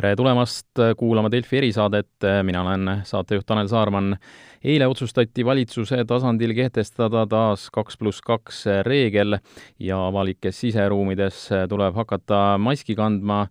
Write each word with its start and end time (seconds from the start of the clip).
tere 0.00 0.14
tulemast 0.16 0.80
kuulama 0.96 1.28
Delfi 1.28 1.58
erisaadet, 1.58 2.24
mina 2.42 2.62
olen 2.62 3.02
saatejuht 3.04 3.44
Tanel 3.46 3.68
Saarman. 3.68 4.16
eile 4.64 4.86
otsustati 4.86 5.44
valitsuse 5.44 6.04
tasandil 6.04 6.54
kehtestada 6.56 7.26
taas 7.28 7.66
kaks 7.72 7.98
pluss 8.00 8.20
kaks 8.24 8.64
reegel 8.84 9.38
ja 9.78 9.98
avalikes 10.06 10.60
siseruumides 10.60 11.48
tuleb 11.68 11.94
hakata 11.94 12.58
maski 12.58 12.94
kandma. 12.94 13.46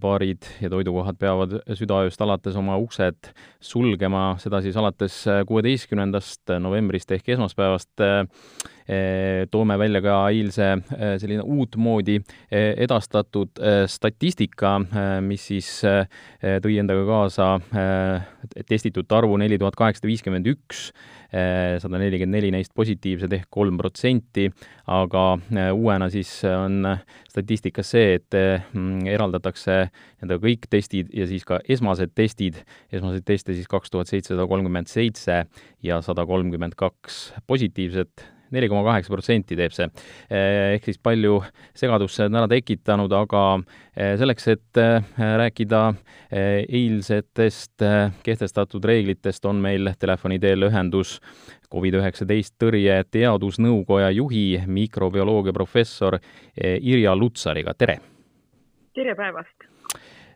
baarid 0.00 0.46
ja 0.60 0.70
toidukohad 0.70 1.18
peavad 1.18 1.58
südaööst 1.74 2.20
alates 2.20 2.56
oma 2.56 2.76
uksed 2.76 3.32
sulgema, 3.60 4.36
seda 4.38 4.62
siis 4.62 4.76
alates 4.76 5.24
kuueteistkümnendast 5.46 6.58
novembrist 6.60 7.10
ehk 7.10 7.28
esmaspäevast 7.28 8.06
toome 9.52 9.76
välja 9.78 10.00
ka 10.00 10.14
eilse 10.32 10.70
selline 11.20 11.44
uutmoodi 11.44 12.16
edastatud 12.50 13.60
statistika, 13.90 14.78
mis 15.24 15.44
siis 15.50 15.68
tõi 15.84 16.78
endaga 16.80 17.04
kaasa 17.08 17.48
testitute 18.68 19.14
arvu 19.18 19.36
neli 19.40 19.58
tuhat 19.60 19.76
kaheksasada 19.76 20.08
viiskümmend 20.08 20.48
üks, 20.54 20.86
sada 21.28 22.00
nelikümmend 22.00 22.38
neli 22.38 22.52
neist 22.54 22.72
positiivsed 22.76 23.34
ehk 23.36 23.50
kolm 23.52 23.76
protsenti, 23.76 24.46
aga 24.88 25.24
uuena 25.76 26.08
siis 26.12 26.30
on 26.48 26.80
statistikas 27.28 27.92
see, 27.92 28.16
et 28.16 28.38
eraldatakse 28.38 29.76
nii-öelda 29.90 30.40
kõik 30.46 30.64
testid 30.72 31.12
ja 31.12 31.28
siis 31.28 31.44
ka 31.48 31.60
esmased 31.68 32.16
testid, 32.16 32.62
esmaseid 32.88 33.28
teste 33.28 33.52
siis 33.52 33.68
kaks 33.68 33.92
tuhat 33.92 34.08
seitsesada 34.08 34.48
kolmkümmend 34.48 34.88
seitse 34.88 35.44
ja 35.84 36.00
sada 36.00 36.24
kolmkümmend 36.26 36.78
kaks 36.80 37.20
positiivset 37.46 38.24
neli 38.54 38.68
koma 38.70 38.84
kaheksa 38.86 39.12
protsenti 39.12 39.56
teeb 39.58 39.74
see. 39.74 39.88
Eh, 40.30 40.76
ehk 40.76 40.88
siis 40.88 41.00
palju 41.02 41.38
segadust 41.76 42.18
see 42.18 42.28
on 42.28 42.38
ära 42.40 42.48
tekitanud, 42.50 43.12
aga 43.16 43.44
eh, 43.94 44.14
selleks, 44.20 44.48
et 44.54 44.80
eh, 44.82 45.12
rääkida 45.42 45.82
eilsetest 46.28 47.84
kehtestatud 48.24 48.84
reeglitest, 48.84 49.46
on 49.48 49.62
meil 49.64 49.88
telefoni 49.96 50.36
teel 50.42 50.66
ühendus 50.68 51.16
Covid-19 51.72 52.52
tõrje 52.60 52.98
teadusnõukoja 53.12 54.10
juhi, 54.16 54.60
mikrobioloogia 54.68 55.54
professor 55.56 56.18
Irja 56.58 57.16
Lutsariga, 57.16 57.72
tere! 57.72 57.98
tere 58.96 59.16
päevast! 59.16 59.64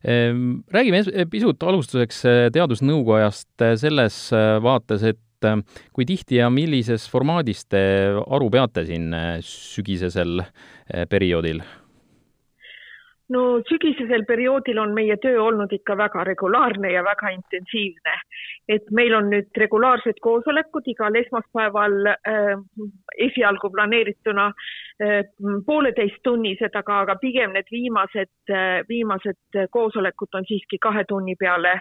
Räägime 0.02 1.26
pisut 1.30 1.62
alustuseks 1.62 2.24
Teadusnõukojast 2.56 3.64
selles 3.78 4.16
vaates, 4.64 5.04
et 5.12 5.20
et 5.42 5.50
äh, 5.50 5.82
kui 5.92 6.06
tihti 6.06 6.40
ja 6.40 6.50
millises 6.50 7.08
formaadis 7.10 7.66
te 7.70 7.82
aru 8.22 8.50
peate 8.50 8.86
siin 8.86 9.12
äh, 9.14 9.38
sügisesel 9.42 10.42
äh, 10.42 11.06
perioodil? 11.10 11.62
no 13.32 13.62
sügisesel 13.64 14.26
perioodil 14.28 14.78
on 14.78 14.92
meie 14.94 15.16
töö 15.16 15.40
olnud 15.40 15.72
ikka 15.72 15.96
väga 15.96 16.24
regulaarne 16.28 16.90
ja 16.92 17.02
väga 17.04 17.30
intensiivne. 17.32 18.16
Et 18.68 18.91
meil 18.94 19.14
on 19.14 19.28
nüüd 19.32 19.50
regulaarsed 19.58 20.20
koosolekud 20.22 20.86
igal 20.92 21.16
esmaspäeval 21.18 21.96
äh, 22.12 22.52
esialgu 23.27 23.70
planeerituna 23.74 24.46
äh, 25.02 25.19
pooleteisttunnised, 25.66 26.74
aga, 26.78 27.00
aga 27.06 27.16
pigem 27.22 27.54
need 27.56 27.70
viimased 27.72 28.52
äh,, 28.54 28.82
viimased 28.88 29.60
koosolekud 29.74 30.38
on 30.38 30.46
siiski 30.48 30.78
kahe 30.82 31.04
tunni 31.08 31.34
peale 31.41 31.78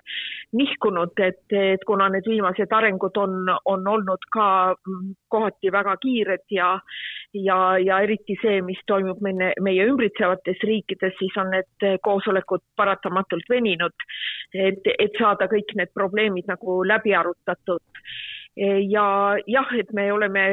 nihkunud, 0.57 1.13
et, 1.21 1.45
et 1.53 1.85
kuna 1.88 2.09
need 2.09 2.27
viimased 2.27 2.73
arengud 2.73 3.17
on, 3.21 3.38
on 3.66 3.88
olnud 3.88 4.29
ka 4.33 4.47
mm, 4.73 5.13
kohati 5.29 5.71
väga 5.71 5.97
kiired 6.01 6.45
ja 6.51 6.73
ja, 7.33 7.77
ja 7.79 7.99
eriti 8.03 8.35
see, 8.41 8.61
mis 8.65 8.79
toimub 8.87 9.21
meie, 9.23 9.51
meie 9.63 9.85
ümbritsevates 9.89 10.63
riikides, 10.67 11.15
siis 11.19 11.38
on 11.41 11.51
need 11.55 11.88
koosolekud 12.03 12.63
paratamatult 12.75 13.47
veninud, 13.50 14.06
et, 14.53 14.91
et 15.00 15.17
saada 15.19 15.47
kõik 15.51 15.75
need 15.79 15.94
probleemid 15.95 16.50
nagu 16.51 16.81
läbi 16.88 17.16
arutatud 17.16 17.81
ja 18.57 19.06
jah, 19.47 19.69
et 19.79 19.91
me 19.95 20.09
oleme 20.12 20.44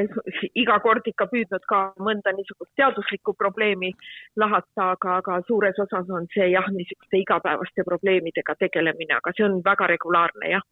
iga 0.54 0.78
kord 0.84 1.06
ikka 1.10 1.26
püüdnud 1.32 1.64
ka 1.69 1.81
mõnda 1.98 2.31
niisugust 2.36 2.70
teaduslikku 2.78 3.34
probleemi 3.38 3.91
lahata, 4.38 4.92
aga, 4.94 5.16
aga 5.19 5.41
suures 5.48 5.78
osas 5.82 6.06
on 6.14 6.28
see 6.34 6.50
jah, 6.53 6.69
niisuguste 6.75 7.19
igapäevaste 7.25 7.84
probleemidega 7.88 8.54
tegelemine, 8.60 9.19
aga 9.19 9.34
see 9.34 9.47
on 9.48 9.59
väga 9.64 9.91
regulaarne, 9.91 10.53
jah. 10.54 10.64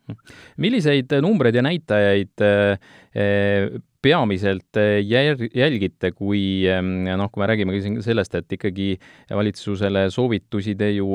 milliseid 0.63 1.17
numbreid 1.25 1.59
ja 1.59 1.65
näitajaid 1.67 2.47
eh, 2.47 3.81
peamiselt 4.07 4.79
eh, 4.79 5.01
jälgite, 5.03 6.13
kui 6.15 6.63
noh, 6.63 7.31
kui 7.33 7.43
me 7.43 7.49
räägime 7.51 7.81
sellest, 8.07 8.39
et 8.39 8.55
ikkagi 8.55 8.93
valitsusele 9.35 10.07
soovitusi 10.15 10.77
te 10.79 10.93
ju 10.95 11.11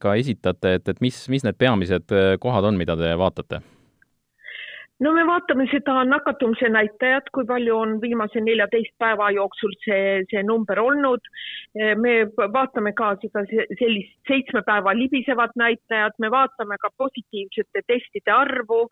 ka 0.00 0.16
esitate, 0.16 0.78
et, 0.80 0.88
et 0.88 1.04
mis, 1.04 1.20
mis 1.28 1.44
need 1.44 1.60
peamised 1.60 2.16
eh, 2.16 2.32
kohad 2.40 2.70
on, 2.70 2.80
mida 2.80 2.96
te 2.96 3.12
vaatate? 3.20 3.60
No 5.00 5.12
me 5.16 5.22
vaatame 5.26 5.64
seda 5.70 6.02
nakatumise 6.04 6.68
näitajat, 6.72 7.30
kui 7.34 7.46
palju 7.48 7.76
on 7.76 7.94
viimase 8.02 8.40
neljateist 8.44 8.92
päeva 9.00 9.30
jooksul 9.32 9.72
see, 9.84 10.20
see 10.30 10.42
number 10.44 10.80
olnud. 10.80 11.30
me 12.02 12.12
vaatame 12.52 12.92
ka 12.98 13.14
seda 13.22 13.44
sellist 13.48 14.12
seitsme 14.28 14.62
päeva 14.66 14.92
libisevat 14.96 15.56
näitajat, 15.56 16.18
me 16.18 16.30
vaatame 16.30 16.76
ka 16.80 16.90
positiivsete 16.96 17.82
testide 17.86 18.32
arvu. 18.34 18.88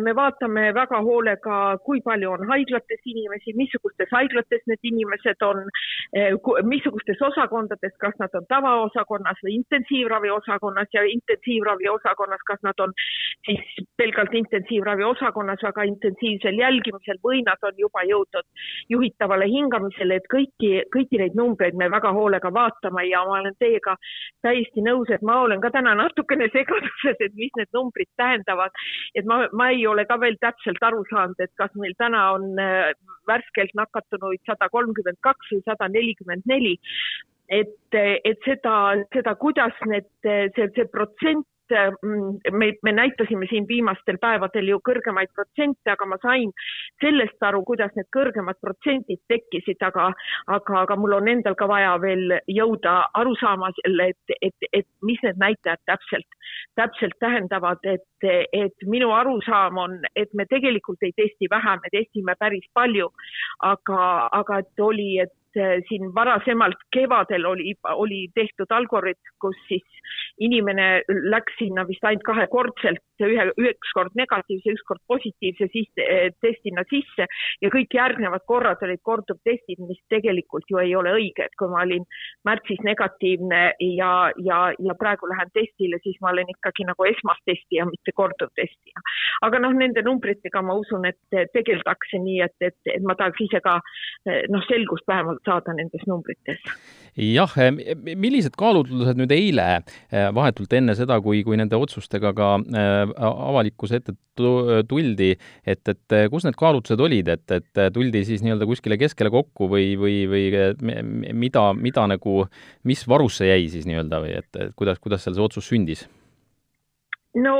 me 0.00 0.14
vaatame 0.16 0.72
väga 0.74 1.02
hoolega, 1.08 1.56
kui 1.84 2.00
palju 2.00 2.30
on 2.32 2.46
haiglates 2.48 3.02
inimesi, 3.04 3.52
missugustes 3.60 4.08
haiglates 4.12 4.62
need 4.66 4.88
inimesed 4.92 5.42
on, 5.42 5.64
missugustes 6.64 7.20
osakondades, 7.20 7.92
kas 8.00 8.16
nad 8.18 8.32
on 8.34 8.46
tavaosakonnas 8.48 9.44
või 9.44 9.58
intensiivravi 9.60 10.30
osakonnas 10.30 10.88
ja 10.96 11.04
intensiivravi 11.04 11.88
osakonnas, 11.92 12.40
kas 12.48 12.62
nad 12.62 12.80
on 12.80 12.96
siis 13.44 13.86
pelgalt 14.00 14.34
intensiivravi 14.34 15.04
osakonnas 15.26 15.62
väga 15.62 15.84
intensiivsel 15.90 16.58
jälgimisel 16.58 17.18
või 17.24 17.42
nad 17.46 17.58
on 17.62 17.74
juba 17.78 18.02
jõudnud 18.06 18.46
juhitavale 18.88 19.46
hingamisele, 19.50 20.16
et 20.20 20.28
kõiki, 20.32 20.70
kõiki 20.94 21.18
neid 21.18 21.34
numbreid 21.34 21.74
me 21.74 21.88
väga 21.90 22.12
hoolega 22.12 22.52
vaatame 22.52 23.06
ja 23.08 23.24
ma 23.26 23.40
olen 23.40 23.56
teiega 23.58 23.96
täiesti 24.42 24.84
nõus, 24.86 25.10
et 25.10 25.22
ma 25.22 25.40
olen 25.42 25.60
ka 25.60 25.70
täna 25.70 25.94
natukene 25.94 26.48
segaduses, 26.56 27.18
et 27.20 27.34
mis 27.34 27.52
need 27.56 27.72
numbrid 27.74 28.08
tähendavad. 28.16 28.70
et 29.14 29.24
ma, 29.24 29.46
ma 29.52 29.70
ei 29.70 29.86
ole 29.86 30.04
ka 30.06 30.20
veel 30.20 30.36
täpselt 30.40 30.82
aru 30.82 31.04
saanud, 31.10 31.40
et 31.40 31.52
kas 31.56 31.72
meil 31.74 31.94
täna 31.98 32.32
on 32.36 32.58
äh, 32.60 32.92
värskelt 33.26 33.74
nakatunuid 33.74 34.42
sada 34.46 34.68
kolmkümmend 34.68 35.18
kaks 35.20 35.52
või 35.52 35.62
sada 35.66 35.88
nelikümmend 35.88 36.46
neli 36.46 36.76
et, 37.48 37.94
et 37.94 38.38
seda, 38.44 38.94
seda, 39.14 39.34
kuidas 39.38 39.74
need, 39.86 40.08
see, 40.22 40.70
see 40.74 40.86
protsent 40.90 41.46
Mm, 41.70 42.38
me, 42.52 42.72
me 42.82 42.92
näitasime 42.92 43.46
siin 43.50 43.64
viimastel 43.68 44.18
päevadel 44.22 44.68
ju 44.70 44.78
kõrgemaid 44.86 45.32
protsente, 45.34 45.90
aga 45.90 46.06
ma 46.06 46.18
sain 46.22 46.52
sellest 47.02 47.42
aru, 47.42 47.64
kuidas 47.66 47.94
need 47.96 48.06
kõrgemad 48.14 48.58
protsendid 48.62 49.18
tekkisid, 49.28 49.82
aga, 49.82 50.12
aga, 50.46 50.76
aga 50.84 50.96
mul 50.96 51.16
on 51.18 51.30
endal 51.32 51.56
ka 51.58 51.66
vaja 51.66 51.96
veel 52.02 52.36
jõuda 52.46 52.94
aru 53.18 53.34
saama 53.40 53.72
selle, 53.80 54.12
et, 54.14 54.36
et, 54.40 54.68
et 54.72 54.88
mis 55.02 55.18
need 55.26 55.40
näitajad 55.42 55.82
täpselt, 55.90 56.38
täpselt 56.78 57.18
tähendavad, 57.18 57.82
et, 57.82 58.28
et 58.52 58.86
minu 58.86 59.10
arusaam 59.16 59.82
on, 59.82 59.98
et 60.14 60.30
me 60.34 60.46
tegelikult 60.46 61.02
ei 61.02 61.16
testi 61.18 61.50
vähe, 61.50 61.78
me 61.82 61.90
testime 61.90 62.38
päris 62.38 62.70
palju, 62.78 63.10
aga, 63.66 64.06
aga 64.38 64.62
et 64.62 64.86
oli, 64.86 65.16
et 65.26 65.34
siin 65.88 66.10
varasemalt 66.14 66.80
kevadel 66.92 67.46
oli, 67.48 67.74
oli 67.94 68.26
tehtud 68.34 68.72
algoritm, 68.76 69.34
kus 69.40 69.56
siis 69.68 70.06
inimene 70.42 71.02
läks 71.32 71.56
sinna 71.58 71.86
vist 71.88 72.04
ainult 72.04 72.24
kahekordselt, 72.26 73.02
ühe, 73.24 73.46
üks 73.56 73.92
kord 73.96 74.12
negatiivse, 74.18 74.74
üks 74.76 74.84
kord 74.88 75.00
positiivse 75.08 75.68
siis, 75.72 75.88
eh, 76.02 76.28
testina 76.44 76.84
sisse 76.90 77.26
ja 77.62 77.70
kõik 77.72 77.96
järgnevad 77.96 78.44
korrad 78.48 78.82
olid 78.84 79.00
korduvtestid, 79.02 79.80
mis 79.88 80.00
tegelikult 80.12 80.68
ju 80.70 80.80
ei 80.82 80.94
ole 80.98 81.14
õige, 81.16 81.46
et 81.46 81.56
kui 81.58 81.70
ma 81.72 81.82
olin 81.86 82.04
märtsis 82.44 82.82
negatiivne 82.84 83.62
ja, 83.96 84.12
ja, 84.44 84.60
ja 84.78 84.98
praegu 85.00 85.30
lähen 85.30 85.52
testile, 85.56 86.00
siis 86.04 86.18
ma 86.20 86.34
olen 86.34 86.52
ikkagi 86.52 86.86
nagu 86.88 87.08
esmastestija, 87.08 87.88
mitte 87.88 88.12
korduvtestija. 88.12 89.04
aga 89.46 89.60
noh, 89.64 89.72
nende 89.76 90.04
numbritega 90.04 90.62
ma 90.62 90.76
usun, 90.76 91.08
et 91.08 91.40
tegeldakse 91.54 92.20
nii, 92.20 92.40
et, 92.44 92.56
et, 92.60 92.78
et 92.92 93.02
ma 93.02 93.16
tahaks 93.16 93.46
ise 93.48 93.62
ka 93.64 93.78
eh, 94.28 94.44
noh, 94.52 94.64
selgust 94.68 95.08
vähemalt 95.08 95.45
saada 95.46 95.74
nendes 95.76 96.04
numbrites. 96.10 96.60
jah, 97.16 97.52
eh, 97.62 97.70
millised 97.96 98.58
kaalutlused 98.60 99.16
nüüd 99.16 99.32
eile 99.32 99.66
eh, 99.78 100.26
vahetult 100.36 100.74
enne 100.76 100.96
seda, 100.98 101.16
kui, 101.24 101.40
kui 101.46 101.56
nende 101.56 101.78
otsustega 101.80 102.34
ka 102.36 102.50
eh, 102.60 103.14
avalikkuse 103.24 104.02
ette 104.02 104.16
tuldi, 104.36 105.30
et, 105.64 105.80
et 105.88 106.16
kus 106.28 106.44
need 106.44 106.58
kaalutlused 106.60 107.00
olid, 107.00 107.30
et, 107.32 107.56
et 107.56 107.80
tuldi 107.94 108.20
siis 108.28 108.44
nii-öelda 108.44 108.68
kuskile 108.68 108.98
keskele 109.00 109.32
kokku 109.32 109.70
või, 109.72 109.94
või, 109.96 110.18
või 110.28 110.44
mida, 111.32 111.70
mida 111.72 112.04
nagu, 112.12 112.44
mis 112.84 113.06
varusse 113.08 113.48
jäi 113.48 113.70
siis 113.72 113.88
nii-öelda 113.88 114.20
või 114.26 114.36
et, 114.42 114.50
et 114.60 114.76
kuidas, 114.76 115.00
kuidas 115.00 115.24
seal 115.24 115.38
see 115.38 115.48
otsus 115.48 115.72
sündis? 115.72 116.04
no 117.40 117.56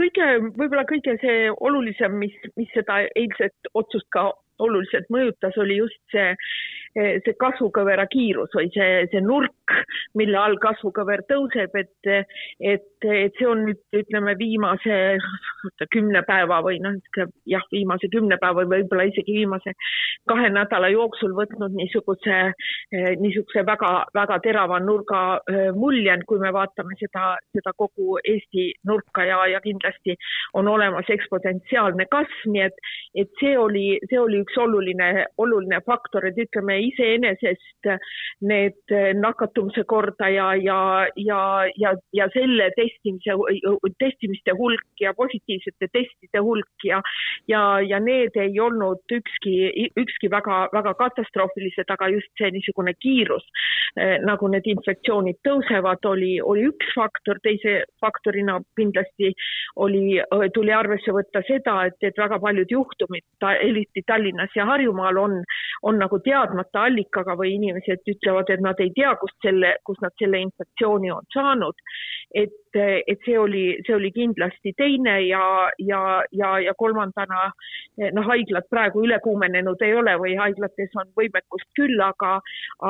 kõige, 0.00 0.26
võib-olla 0.56 0.84
kõige 0.88 1.16
see 1.22 1.48
olulisem, 1.52 2.16
mis, 2.20 2.34
mis 2.56 2.72
seda 2.76 3.02
eilset 3.16 3.72
otsust 3.76 4.08
ka 4.14 4.30
oluliselt 4.62 5.08
mõjutas, 5.12 5.56
oli 5.60 5.78
just 5.78 6.00
see 6.12 6.32
see 6.96 7.34
kasvukõvera 7.40 8.06
kiirus 8.10 8.54
või 8.56 8.70
see, 8.74 9.06
see 9.12 9.22
nurk, 9.24 9.74
mille 10.18 10.38
all 10.40 10.58
kasvukõver 10.62 11.24
tõuseb, 11.28 11.74
et, 11.78 12.10
et, 12.60 12.86
et 13.04 13.38
see 13.38 13.48
on 13.48 13.64
nüüd 13.68 14.00
ütleme 14.00 14.34
viimase 14.38 15.18
kümne 15.94 16.22
päeva 16.28 16.60
või 16.64 16.80
noh, 16.84 16.96
jah, 17.48 17.64
viimase 17.72 18.10
kümne 18.12 18.38
päeva 18.40 18.62
või 18.62 18.78
võib-olla 18.78 19.08
isegi 19.10 19.40
viimase 19.40 19.74
kahe 20.28 20.48
nädala 20.52 20.90
jooksul 20.92 21.34
võtnud 21.36 21.76
niisuguse, 21.78 22.38
niisuguse 23.20 23.64
väga-väga 23.66 24.38
terava 24.44 24.80
nurga 24.82 25.22
mulje, 25.76 26.16
kui 26.28 26.40
me 26.42 26.52
vaatame 26.54 26.96
seda, 27.00 27.36
seda 27.54 27.72
kogu 27.76 28.18
Eesti 28.24 28.70
nurka 28.88 29.24
ja, 29.28 29.40
ja 29.52 29.60
kindlasti 29.64 30.16
on 30.58 30.68
olemas 30.68 31.08
eksponentsiaalne 31.12 32.08
kasv, 32.10 32.48
nii 32.52 32.64
et, 32.66 32.82
et 33.24 33.30
see 33.40 33.54
oli, 33.58 33.86
see 34.10 34.20
oli 34.20 34.42
üks 34.44 34.56
oluline, 34.60 35.26
oluline 35.40 35.80
faktor, 35.86 36.28
et 36.28 36.38
ütleme 36.48 36.77
iseenesest 36.80 37.88
need 38.40 38.94
nakatumise 39.20 39.84
kordaja 39.88 40.48
ja, 40.62 40.80
ja, 41.16 41.40
ja, 41.76 41.94
ja 42.12 42.28
selle 42.34 42.70
testimise, 42.76 43.36
testimiste 43.98 44.54
hulk 44.58 45.00
ja 45.00 45.14
positiivsete 45.16 45.88
testide 45.92 46.42
hulk 46.44 46.84
ja, 46.84 47.00
ja, 47.48 47.62
ja 47.80 48.00
need 48.00 48.36
ei 48.36 48.60
olnud 48.60 49.02
ükski, 49.12 49.54
ükski 49.98 50.30
väga, 50.30 50.68
väga 50.72 50.94
katastroofilised, 50.98 51.88
aga 51.94 52.10
just 52.14 52.30
see 52.40 52.50
niisugune 52.54 52.94
kiirus, 53.02 53.46
nagu 54.26 54.50
need 54.52 54.66
infektsioonid 54.74 55.40
tõusevad, 55.46 56.04
oli, 56.10 56.36
oli 56.42 56.66
üks 56.70 56.92
faktor, 56.96 57.40
teise 57.42 57.82
faktorina 58.02 58.58
kindlasti 58.78 59.32
oli, 59.76 60.18
tuli 60.54 60.74
arvesse 60.74 61.14
võtta 61.14 61.42
seda, 61.48 61.80
et, 61.88 61.98
et 62.02 62.18
väga 62.18 62.40
paljud 62.42 62.70
juhtumid, 62.78 63.24
eriti 63.58 64.04
Tallinnas 64.06 64.54
ja 64.56 64.66
Harjumaal 64.68 65.18
on, 65.20 65.38
on 65.82 66.00
nagu 66.00 66.20
teadmata 66.24 66.67
allikaga 66.76 67.36
või 67.38 67.54
inimesed 67.56 68.10
ütlevad, 68.12 68.50
et 68.50 68.60
nad 68.60 68.80
ei 68.80 68.92
tea, 68.96 69.14
kust 69.20 69.36
selle, 69.44 69.74
kust 69.84 70.02
nad 70.04 70.14
selle 70.18 70.40
infektsiooni 70.46 71.10
on 71.14 71.28
saanud. 71.34 71.74
et, 72.34 72.52
et 72.76 73.18
see 73.24 73.38
oli, 73.38 73.64
see 73.86 73.94
oli 73.94 74.10
kindlasti 74.12 74.72
teine 74.76 75.18
ja, 75.26 75.42
ja, 75.78 76.00
ja, 76.32 76.50
ja 76.62 76.74
kolmandana 76.78 77.48
noh, 78.14 78.26
haiglad 78.28 78.68
praegu 78.70 79.02
ülekuumenenud 79.06 79.82
ei 79.86 79.94
ole 79.98 80.14
või 80.20 80.36
haiglates 80.38 80.94
on 81.00 81.10
võimekust 81.18 81.68
küll, 81.78 82.00
aga, 82.04 82.38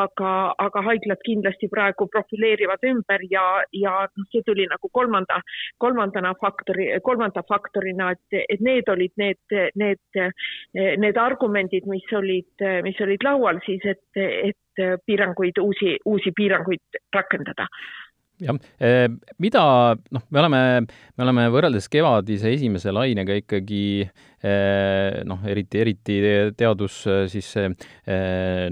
aga, 0.02 0.32
aga 0.66 0.84
haiglad 0.90 1.22
kindlasti 1.26 1.70
praegu 1.72 2.08
profileerivad 2.12 2.84
ümber 2.90 3.24
ja, 3.30 3.44
ja 3.72 3.94
noh, 4.08 4.28
see 4.32 4.44
tuli 4.46 4.66
nagu 4.70 4.90
kolmanda, 4.92 5.40
kolmandana 5.78 6.34
faktori, 6.40 6.90
kolmanda 7.04 7.44
faktorina, 7.48 8.12
et, 8.16 8.42
et 8.48 8.64
need 8.64 8.88
olid 8.88 9.14
need, 9.18 9.58
need, 9.78 10.22
need 10.74 11.20
argumendid, 11.20 11.88
mis 11.90 12.06
olid, 12.16 12.66
mis 12.84 13.00
olid 13.04 13.24
laual 13.26 13.62
siis, 13.66 13.84
et, 13.88 14.22
et 14.22 14.84
piiranguid, 15.06 15.58
uusi, 15.58 15.96
uusi 16.06 16.32
piiranguid 16.36 17.00
rakendada 17.14 17.66
jah, 18.42 18.58
eh, 18.80 19.08
mida 19.42 19.62
noh, 20.14 20.24
me 20.30 20.40
oleme, 20.42 20.60
me 20.86 21.26
oleme 21.26 21.46
võrreldes 21.52 21.88
kevadise 21.92 22.52
esimese 22.54 22.92
lainega 22.94 23.36
ikkagi 23.40 23.82
eh, 24.04 25.18
noh, 25.28 25.44
eriti, 25.48 25.82
eriti 25.82 26.18
teadus 26.58 27.00
siis 27.32 27.50
eh, 27.60 27.68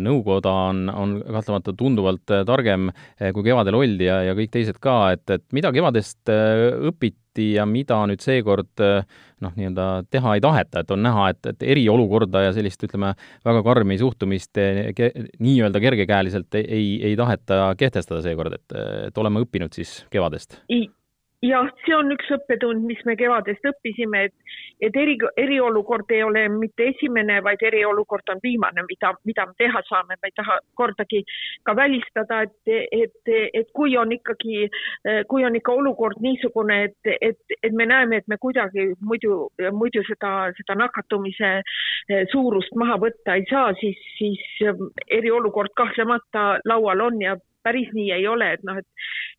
nõukoda 0.03 0.55
on, 0.71 0.87
on 0.93 1.19
kahtlemata 1.25 1.75
tunduvalt 1.77 2.37
targem, 2.47 2.91
kui 3.19 3.47
kevadel 3.47 3.79
oldi 3.79 4.09
ja, 4.09 4.23
ja 4.31 4.37
kõik 4.39 4.55
teised 4.55 4.81
ka, 4.83 4.99
et, 5.17 5.27
et 5.35 5.47
mida 5.57 5.73
kevadest 5.75 6.31
õpiti 6.31 7.26
tehti 7.37 7.55
ja 7.57 7.67
mida 7.67 8.01
nüüd 8.09 8.23
seekord 8.25 8.81
noh, 8.81 9.53
nii-öelda 9.53 10.07
teha 10.11 10.35
ei 10.37 10.41
taheta, 10.41 10.81
et 10.81 10.91
on 10.91 11.03
näha, 11.05 11.29
et, 11.31 11.47
et 11.53 11.63
eriolukorda 11.63 12.47
ja 12.47 12.53
sellist, 12.57 12.83
ütleme, 12.83 13.15
väga 13.45 13.63
karmi 13.63 13.99
suhtumist 14.01 14.57
ke, 14.97 15.11
nii-öelda 15.39 15.81
kergekäeliselt 15.81 16.55
ei, 16.63 16.97
ei, 17.03 17.17
taheta 17.17 17.75
kehtestada 17.77 18.23
seekord, 18.25 18.57
et, 18.57 18.79
et 19.09 19.19
oleme 19.19 19.45
õppinud 19.45 19.77
siis 19.77 20.05
kevadest? 20.11 20.63
Jah, 21.45 21.69
see 21.85 21.95
on 21.95 22.13
üks 22.15 22.29
õppetund, 22.33 22.85
mis 22.89 23.01
me 23.09 23.17
kevadest 23.19 23.65
õppisime, 23.69 24.23
et, 24.29 24.55
et 24.85 24.97
eri, 24.97 25.17
eriolukord 25.41 26.11
ei 26.15 26.23
ole 26.25 26.47
mitte 26.53 26.89
esimene, 26.93 27.39
vaid 27.45 27.63
eriolukord 27.67 28.33
on 28.33 28.41
viimane, 28.43 28.85
mida, 28.89 29.13
mida 29.29 29.47
me 29.49 29.57
teha 29.61 29.83
saame, 29.89 30.17
ma 30.17 30.31
ei 30.31 30.35
taha 30.37 30.59
kordagi 30.81 31.23
ka 31.67 31.77
välistada, 31.77 32.43
et, 32.47 32.73
et, 32.93 33.33
et 33.61 33.73
kui 33.77 33.97
on 34.01 34.13
ikkagi, 34.17 34.69
kui 35.29 35.45
on 35.45 35.59
ikka 35.61 35.77
olukord 35.77 36.21
niisugune, 36.25 36.83
et, 36.89 37.13
et, 37.21 37.57
et 37.63 37.73
me 37.77 37.89
näeme, 37.89 38.23
et 38.23 38.29
me 38.33 38.41
kuidagi 38.41 38.89
muidu, 39.01 39.47
muidu 39.77 40.05
seda, 40.09 40.53
seda 40.57 40.79
nakatumise 40.79 41.59
suurust 42.33 42.73
maha 42.81 42.97
võtta 43.03 43.37
ei 43.37 43.45
saa, 43.51 43.75
siis, 43.81 44.01
siis 44.17 44.41
eriolukord 45.13 45.75
kahtlemata 45.77 46.57
laual 46.65 47.05
on 47.11 47.21
ja 47.21 47.37
päris 47.67 47.91
nii 47.97 48.13
ei 48.15 48.27
ole, 48.31 48.53
et 48.55 48.63
noh, 48.67 48.79
et 48.79 48.87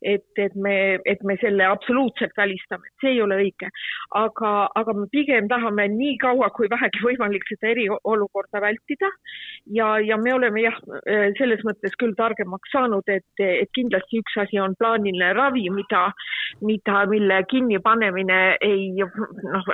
et, 0.02 0.24
et 0.36 0.54
me, 0.54 0.98
et 1.04 1.22
me 1.22 1.36
selle 1.40 1.64
absoluutselt 1.66 2.32
välistame, 2.36 2.90
see 3.02 3.16
ei 3.16 3.22
ole 3.22 3.38
õige. 3.42 3.70
aga, 4.18 4.52
aga 4.78 4.94
me 4.94 5.06
pigem 5.12 5.48
tahame 5.50 5.88
nii 5.92 6.16
kaua 6.22 6.50
kui 6.56 6.68
vähegi 6.70 7.02
võimalik 7.04 7.44
seda 7.48 7.72
eriolukorda 7.72 8.62
vältida 8.62 9.10
ja, 9.74 9.98
ja 10.00 10.16
me 10.16 10.34
oleme 10.34 10.62
jah, 10.62 10.78
selles 11.38 11.62
mõttes 11.66 11.96
küll 11.98 12.14
targemaks 12.18 12.72
saanud, 12.72 13.08
et, 13.10 13.26
et 13.42 13.70
kindlasti 13.74 14.22
üks 14.22 14.38
asi 14.44 14.60
on 14.62 14.76
plaaniline 14.78 15.32
ravi, 15.36 15.66
mida, 15.74 16.08
mida, 16.62 17.02
mille 17.10 17.40
kinnipanemine 17.50 18.38
ei 18.64 18.90
noh, 18.94 19.72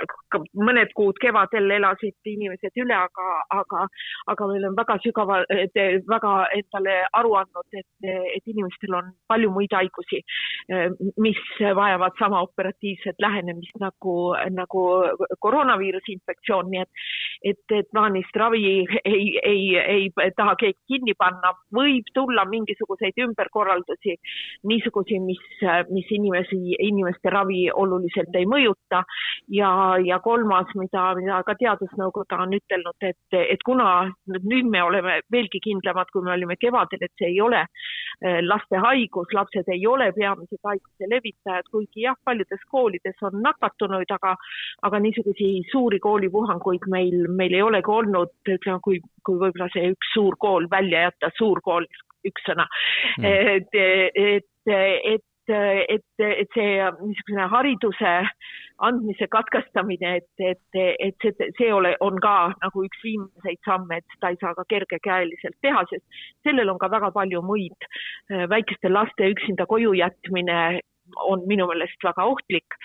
mõned 0.57 0.93
kuud 0.97 1.19
kevadel 1.21 1.69
elasid 1.77 2.33
inimesed 2.33 2.81
üle, 2.81 2.97
aga, 2.97 3.29
aga, 3.53 3.85
aga 4.33 4.49
meil 4.51 4.67
on 4.71 4.77
väga 4.77 4.97
sügava, 5.05 5.41
väga 6.09 6.33
endale 6.57 6.97
aru 7.13 7.37
andnud, 7.43 7.69
et, 7.77 8.09
et 8.35 8.53
inimestel 8.53 8.99
on 8.99 9.13
palju 9.29 9.53
muid 9.53 9.73
haigusi 9.75 10.14
haigusi, 10.15 10.23
eh, 10.69 10.89
mis 11.17 11.37
vajavad 11.75 12.11
sama 12.19 12.41
operatiivset 12.41 13.15
lähenemist 13.19 13.75
nagu, 13.79 14.33
nagu 14.49 14.81
koroonaviiruse 15.39 16.11
infektsioon, 16.11 16.69
nii 16.71 16.81
et, 16.81 16.89
et, 17.43 17.71
et 17.71 17.87
plaanist 17.91 18.35
ravi 18.35 18.85
ei, 19.05 19.39
ei, 19.43 19.77
ei 19.77 20.31
taha 20.35 20.55
keegi 20.55 20.77
kinni 20.87 21.13
panna, 21.17 21.53
võib 21.73 22.05
tulla 22.13 22.45
mingisuguseid 22.45 23.17
ümberkorraldusi, 23.27 24.17
niisugusi, 24.63 25.19
mis, 25.19 25.43
mis 25.89 26.11
inimesi, 26.11 26.75
inimeste 26.79 27.29
ravi 27.29 27.69
oluliselt 27.71 28.35
ei 28.35 28.45
mõjuta. 28.45 29.03
Ja, 29.53 29.95
ja 30.01 30.19
kolmas, 30.19 30.71
mida, 30.75 31.13
mida 31.15 31.41
ka 31.45 31.53
Teadusnõukoda 31.59 32.39
on 32.41 32.55
ütelnud, 32.57 32.97
et, 33.05 33.37
et 33.37 33.61
kuna 33.65 34.07
nüüd 34.27 34.69
me 34.69 34.81
oleme 34.83 35.19
veelgi 35.31 35.61
kindlamad, 35.61 36.09
kui 36.13 36.23
me 36.25 36.33
olime 36.33 36.57
kevadel, 36.57 37.03
et 37.05 37.13
see 37.19 37.29
ei 37.33 37.41
ole 37.41 37.61
eh, 37.61 38.39
laste 38.41 38.79
haigus, 38.81 39.29
lapsed 39.33 39.69
ei 39.71 39.85
ole 39.87 40.04
ole 40.05 40.13
peamised 40.15 40.61
haiguse 40.63 41.09
levitajad, 41.09 41.67
kuigi 41.71 42.05
jah, 42.05 42.17
paljudes 42.25 42.63
koolides 42.71 43.21
on 43.25 43.37
nakatunuid, 43.43 44.11
aga, 44.15 44.35
aga 44.87 45.01
niisuguseid 45.03 45.69
suuri 45.71 45.99
koolipuhanguid 45.99 46.87
meil, 46.91 47.27
meil 47.29 47.53
ei 47.53 47.63
olegi 47.65 47.91
olnud, 47.91 48.33
ütleme, 48.47 48.79
kui, 48.85 48.99
kui 49.25 49.39
võib-olla 49.41 49.69
see 49.73 49.93
üks 49.93 50.11
suur 50.13 50.37
kool 50.39 50.69
välja 50.71 51.07
jätta, 51.07 51.31
suurkool, 51.37 51.87
üks 52.25 52.49
sõna 52.49 52.67
mm., 53.19 53.31
et, 53.55 53.79
et, 54.15 54.51
et 54.73 55.31
et, 55.45 56.01
et 56.17 56.55
see 56.57 56.69
niisugune 57.05 57.43
hariduse 57.51 58.13
andmise 58.83 59.27
katkestamine, 59.31 60.15
et, 60.17 60.29
et, 60.39 60.79
et 60.99 61.15
see, 61.23 61.49
see 61.57 61.71
ole, 61.73 61.95
on 62.03 62.19
ka 62.21 62.35
nagu 62.61 62.83
üks 62.87 63.03
viimaseid 63.03 63.61
samme, 63.67 63.99
et 63.99 64.15
seda 64.15 64.33
ei 64.33 64.39
saa 64.41 64.55
ka 64.57 64.65
kergekäeliselt 64.69 65.57
teha, 65.63 65.85
sest 65.91 66.03
sellel 66.47 66.73
on 66.73 66.81
ka 66.81 66.91
väga 66.91 67.11
palju 67.15 67.41
muid 67.45 67.87
väikeste 68.51 68.91
laste 68.91 69.31
üksinda 69.31 69.67
koju 69.69 69.95
jätmine 69.95 70.59
on 71.15 71.43
minu 71.47 71.67
meelest 71.69 72.03
väga 72.03 72.25
ohtlik. 72.25 72.77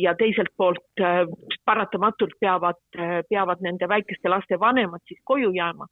Ja 0.00 0.14
teiselt 0.18 0.52
poolt 0.56 1.00
äh, 1.00 1.24
paratamatult 1.64 2.34
peavad, 2.40 2.80
äh, 2.98 3.22
peavad 3.30 3.62
nende 3.64 3.88
väikeste 3.88 4.28
laste 4.28 4.58
vanemad 4.60 5.00
siis 5.08 5.20
koju 5.24 5.52
jääma. 5.56 5.86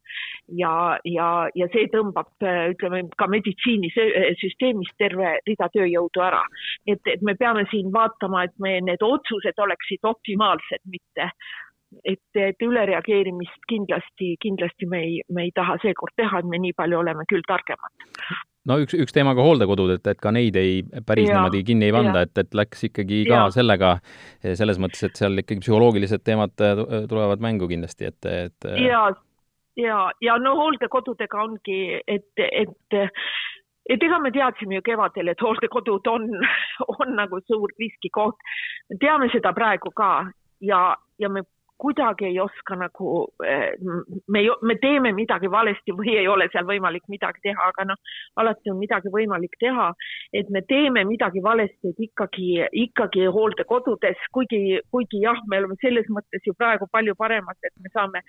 Ja, 0.59 0.99
ja, 1.05 1.29
ja 1.55 1.67
see 1.73 1.87
tõmbab, 1.93 2.31
äh, 2.45 2.69
ütleme 2.75 3.03
ka 3.17 3.27
meditsiinisüsteemist 3.31 4.97
terve 5.01 5.37
rida 5.47 5.69
tööjõudu 5.73 6.21
ära. 6.21 6.43
et, 6.87 7.01
et 7.07 7.21
me 7.21 7.35
peame 7.35 7.65
siin 7.71 7.91
vaatama, 7.93 8.43
et 8.43 8.55
me 8.59 8.79
need 8.81 9.01
otsused 9.01 9.59
oleksid 9.65 10.03
optimaalsed, 10.03 10.83
mitte 10.85 11.29
et, 12.03 12.23
et 12.35 12.65
ülereageerimist 12.65 13.67
kindlasti, 13.69 14.33
kindlasti 14.41 14.89
me 14.89 15.03
ei, 15.07 15.21
me 15.29 15.47
ei 15.47 15.51
taha 15.55 15.77
seekord 15.81 16.15
teha, 16.17 16.39
et 16.39 16.49
me 16.49 16.61
nii 16.61 16.73
palju 16.77 16.99
oleme 17.03 17.25
küll 17.29 17.45
targemad 17.47 18.09
no 18.69 18.79
üks, 18.83 18.95
üks 19.05 19.15
teema 19.15 19.33
ka 19.37 19.45
hooldekodud, 19.45 19.95
et, 19.97 20.07
et 20.13 20.21
ka 20.23 20.31
neid 20.35 20.57
ei, 20.59 20.81
päris 21.07 21.29
ja, 21.29 21.37
niimoodi 21.37 21.63
kinni 21.67 21.89
ei 21.89 21.95
panda, 21.95 22.23
et, 22.27 22.35
et 22.39 22.57
läks 22.57 22.87
ikkagi 22.89 23.23
ka 23.29 23.43
ja. 23.45 23.51
sellega, 23.55 23.93
selles 24.43 24.79
mõttes, 24.81 25.03
et 25.07 25.19
seal 25.19 25.43
ikkagi 25.43 25.63
psühholoogilised 25.65 26.23
teemad 26.25 26.55
tulevad 27.09 27.43
mängu 27.43 27.69
kindlasti, 27.71 28.11
et, 28.11 28.29
et 28.29 28.69
ja, 28.83 29.07
ja, 29.79 30.05
ja 30.23 30.37
no 30.41 30.55
hooldekodudega 30.61 31.43
ongi, 31.47 31.81
et, 32.07 32.31
et 32.47 33.03
et 33.89 34.03
ega 34.03 34.19
me 34.23 34.31
teadsime 34.31 34.77
ju 34.77 34.85
kevadel, 34.85 35.31
et 35.31 35.41
hooldekodud 35.43 36.07
on, 36.11 36.29
on 36.99 37.15
nagu 37.17 37.41
suur 37.47 37.71
riskikoht. 37.79 38.39
me 38.89 38.99
teame 39.01 39.29
seda 39.33 39.53
praegu 39.55 39.91
ka. 39.95 40.29
Ja, 40.63 40.93
ja 41.19 41.27
me 41.29 41.43
kuidagi 41.83 42.27
ei 42.29 42.39
oska 42.39 42.77
nagu, 42.79 43.11
eh, 43.45 43.73
me, 44.31 44.43
me 44.61 44.75
teeme 44.81 45.11
midagi 45.15 45.51
valesti 45.51 45.95
või 45.97 46.15
ei 46.21 46.29
ole 46.31 46.47
seal 46.53 46.67
võimalik 46.69 47.03
midagi 47.11 47.43
teha, 47.49 47.69
aga 47.73 47.87
noh, 47.91 48.15
alati 48.41 48.71
on 48.71 48.79
midagi 48.79 49.11
võimalik 49.13 49.57
teha, 49.59 49.89
et 50.39 50.49
me 50.55 50.63
teeme 50.69 51.03
midagi 51.09 51.43
valesti, 51.43 51.91
et 51.91 52.01
ikkagi, 52.07 52.49
ikkagi 52.85 53.27
hooldekodudes, 53.37 54.27
kuigi, 54.35 54.79
kuigi 54.95 55.23
jah, 55.25 55.39
me 55.51 55.59
oleme 55.61 55.79
selles 55.83 56.07
mõttes 56.13 56.47
ju 56.47 56.55
praegu 56.57 56.87
palju 56.91 57.17
paremad, 57.19 57.59
et 57.63 57.75
me 57.83 57.91
saame, 57.93 58.23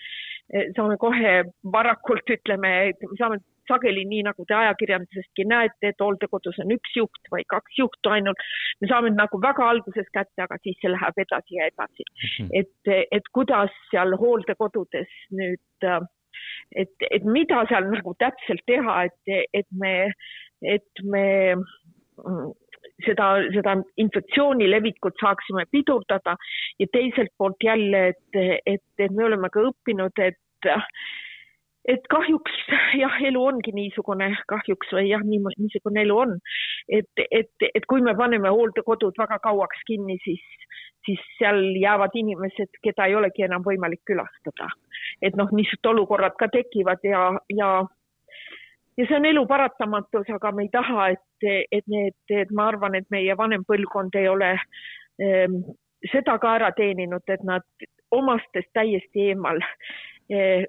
eh, 0.53 0.71
saame 0.77 0.99
kohe 1.01 1.35
varakult 1.79 2.37
ütleme, 2.39 2.75
et 2.91 3.11
me 3.11 3.21
saame 3.21 3.43
sageli 3.69 4.05
nii, 4.09 4.23
nagu 4.29 4.47
te 4.49 4.57
ajakirjandusestki 4.59 5.47
näete, 5.51 5.93
et 5.93 6.05
hooldekodus 6.05 6.59
on 6.65 6.75
üks 6.77 6.97
juht 6.97 7.31
või 7.33 7.45
kaks 7.51 7.79
juhtu 7.79 8.15
ainult. 8.17 8.43
me 8.81 8.91
saame 8.91 9.13
nagu 9.15 9.41
väga 9.43 9.69
alguses 9.75 10.09
kätte, 10.17 10.47
aga 10.47 10.59
siis 10.63 10.79
see 10.81 10.93
läheb 10.93 11.23
edasi 11.27 11.61
ja 11.61 11.71
edasi 11.73 12.05
mm. 12.05 12.27
-hmm. 12.27 12.51
et, 12.61 13.09
et 13.19 13.31
kuidas 13.33 13.73
seal 13.91 14.17
hooldekodudes 14.21 15.11
nüüd, 15.31 15.87
et, 16.75 17.09
et 17.11 17.25
mida 17.25 17.65
seal 17.71 17.89
nagu 17.93 18.15
täpselt 18.19 18.65
teha, 18.67 19.05
et, 19.05 19.49
et 19.53 19.67
me, 19.73 19.95
et 20.63 21.05
me 21.05 21.25
seda, 23.07 23.29
seda 23.55 23.77
infektsiooni 24.01 24.69
levikut 24.71 25.19
saaksime 25.21 25.67
pidurdada 25.71 26.37
ja 26.79 26.87
teiselt 26.93 27.33
poolt 27.39 27.65
jälle, 27.65 28.09
et, 28.15 28.61
et, 28.67 28.85
et 28.99 29.11
me 29.13 29.25
oleme 29.25 29.51
ka 29.51 29.65
õppinud, 29.71 30.23
et 30.23 30.71
et 31.89 32.07
kahjuks 32.11 32.55
jah, 32.99 33.17
elu 33.29 33.43
ongi 33.51 33.75
niisugune, 33.77 34.31
kahjuks 34.49 34.93
või 34.97 35.11
jah, 35.11 35.25
niisugune 35.25 36.05
elu 36.05 36.17
on. 36.27 36.39
et, 36.89 37.25
et, 37.31 37.69
et 37.75 37.87
kui 37.89 38.03
me 38.05 38.15
paneme 38.17 38.49
hooldekodud 38.49 39.19
väga 39.19 39.39
kauaks 39.45 39.83
kinni, 39.87 40.17
siis, 40.25 40.45
siis 41.07 41.21
seal 41.39 41.61
jäävad 41.81 42.17
inimesed, 42.17 42.81
keda 42.83 43.09
ei 43.09 43.19
olegi 43.21 43.45
enam 43.49 43.65
võimalik 43.67 44.03
külastada. 44.09 44.71
et 45.23 45.37
noh, 45.37 45.53
niisugused 45.53 45.93
olukorrad 45.93 46.37
ka 46.41 46.49
tekivad 46.53 47.05
ja, 47.05 47.29
ja 47.53 47.71
ja 48.97 49.07
see 49.09 49.17
on 49.17 49.25
elu 49.27 49.47
paratamatus, 49.47 50.29
aga 50.31 50.53
me 50.53 50.67
ei 50.67 50.73
taha, 50.73 51.09
et, 51.17 51.49
et 51.73 51.87
need, 51.91 52.15
et 52.31 52.51
ma 52.55 52.69
arvan, 52.71 52.95
et 52.95 53.09
meie 53.11 53.35
vanem 53.37 53.65
põlvkond 53.67 54.15
ei 54.21 54.29
ole 54.31 54.53
ähm, 54.55 55.63
seda 56.13 56.39
ka 56.39 56.55
ära 56.61 56.71
teeninud, 56.77 57.25
et 57.29 57.43
nad 57.43 57.67
omastest 58.15 58.71
täiesti 58.77 59.31
eemal 59.33 59.59
äh, 60.31 60.63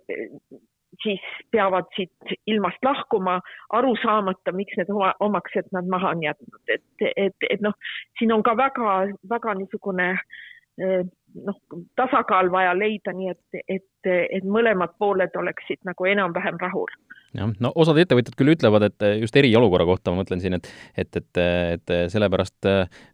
siis 1.04 1.22
peavad 1.52 1.88
siit 1.96 2.36
ilmast 2.48 2.84
lahkuma, 2.84 3.40
aru 3.74 3.96
saamata, 4.04 4.52
miks 4.56 4.78
need 4.78 4.90
oma, 4.94 5.14
omaksed 5.20 5.72
nad 5.76 5.88
maha 5.92 6.14
on 6.16 6.24
jätnud, 6.24 6.62
et, 6.68 7.08
et, 7.16 7.48
et 7.50 7.62
noh, 7.62 7.74
siin 8.20 8.34
on 8.36 8.44
ka 8.44 8.56
väga-väga 8.58 9.56
niisugune 9.60 10.12
eh, 10.16 11.02
noh, 11.48 11.60
tasakaal 11.96 12.52
vaja 12.52 12.76
leida, 12.78 13.14
nii 13.14 13.34
et, 13.34 13.62
et, 13.68 14.12
et 14.12 14.48
mõlemad 14.58 14.96
pooled 15.00 15.36
oleksid 15.42 15.84
nagu 15.88 16.12
enam-vähem 16.12 16.62
rahul 16.62 16.92
jah, 17.36 17.52
no 17.64 17.72
osad 17.76 18.00
ettevõtjad 18.02 18.38
küll 18.40 18.54
ütlevad, 18.56 18.88
et 18.90 19.08
just 19.22 19.36
eriolukorra 19.40 19.88
kohta 19.88 20.14
ma 20.14 20.24
mõtlen 20.24 20.44
siin, 20.44 20.58
et 20.58 20.70
et, 20.96 21.20
et, 21.20 21.42
et 21.46 21.96
sellepärast 22.12 22.70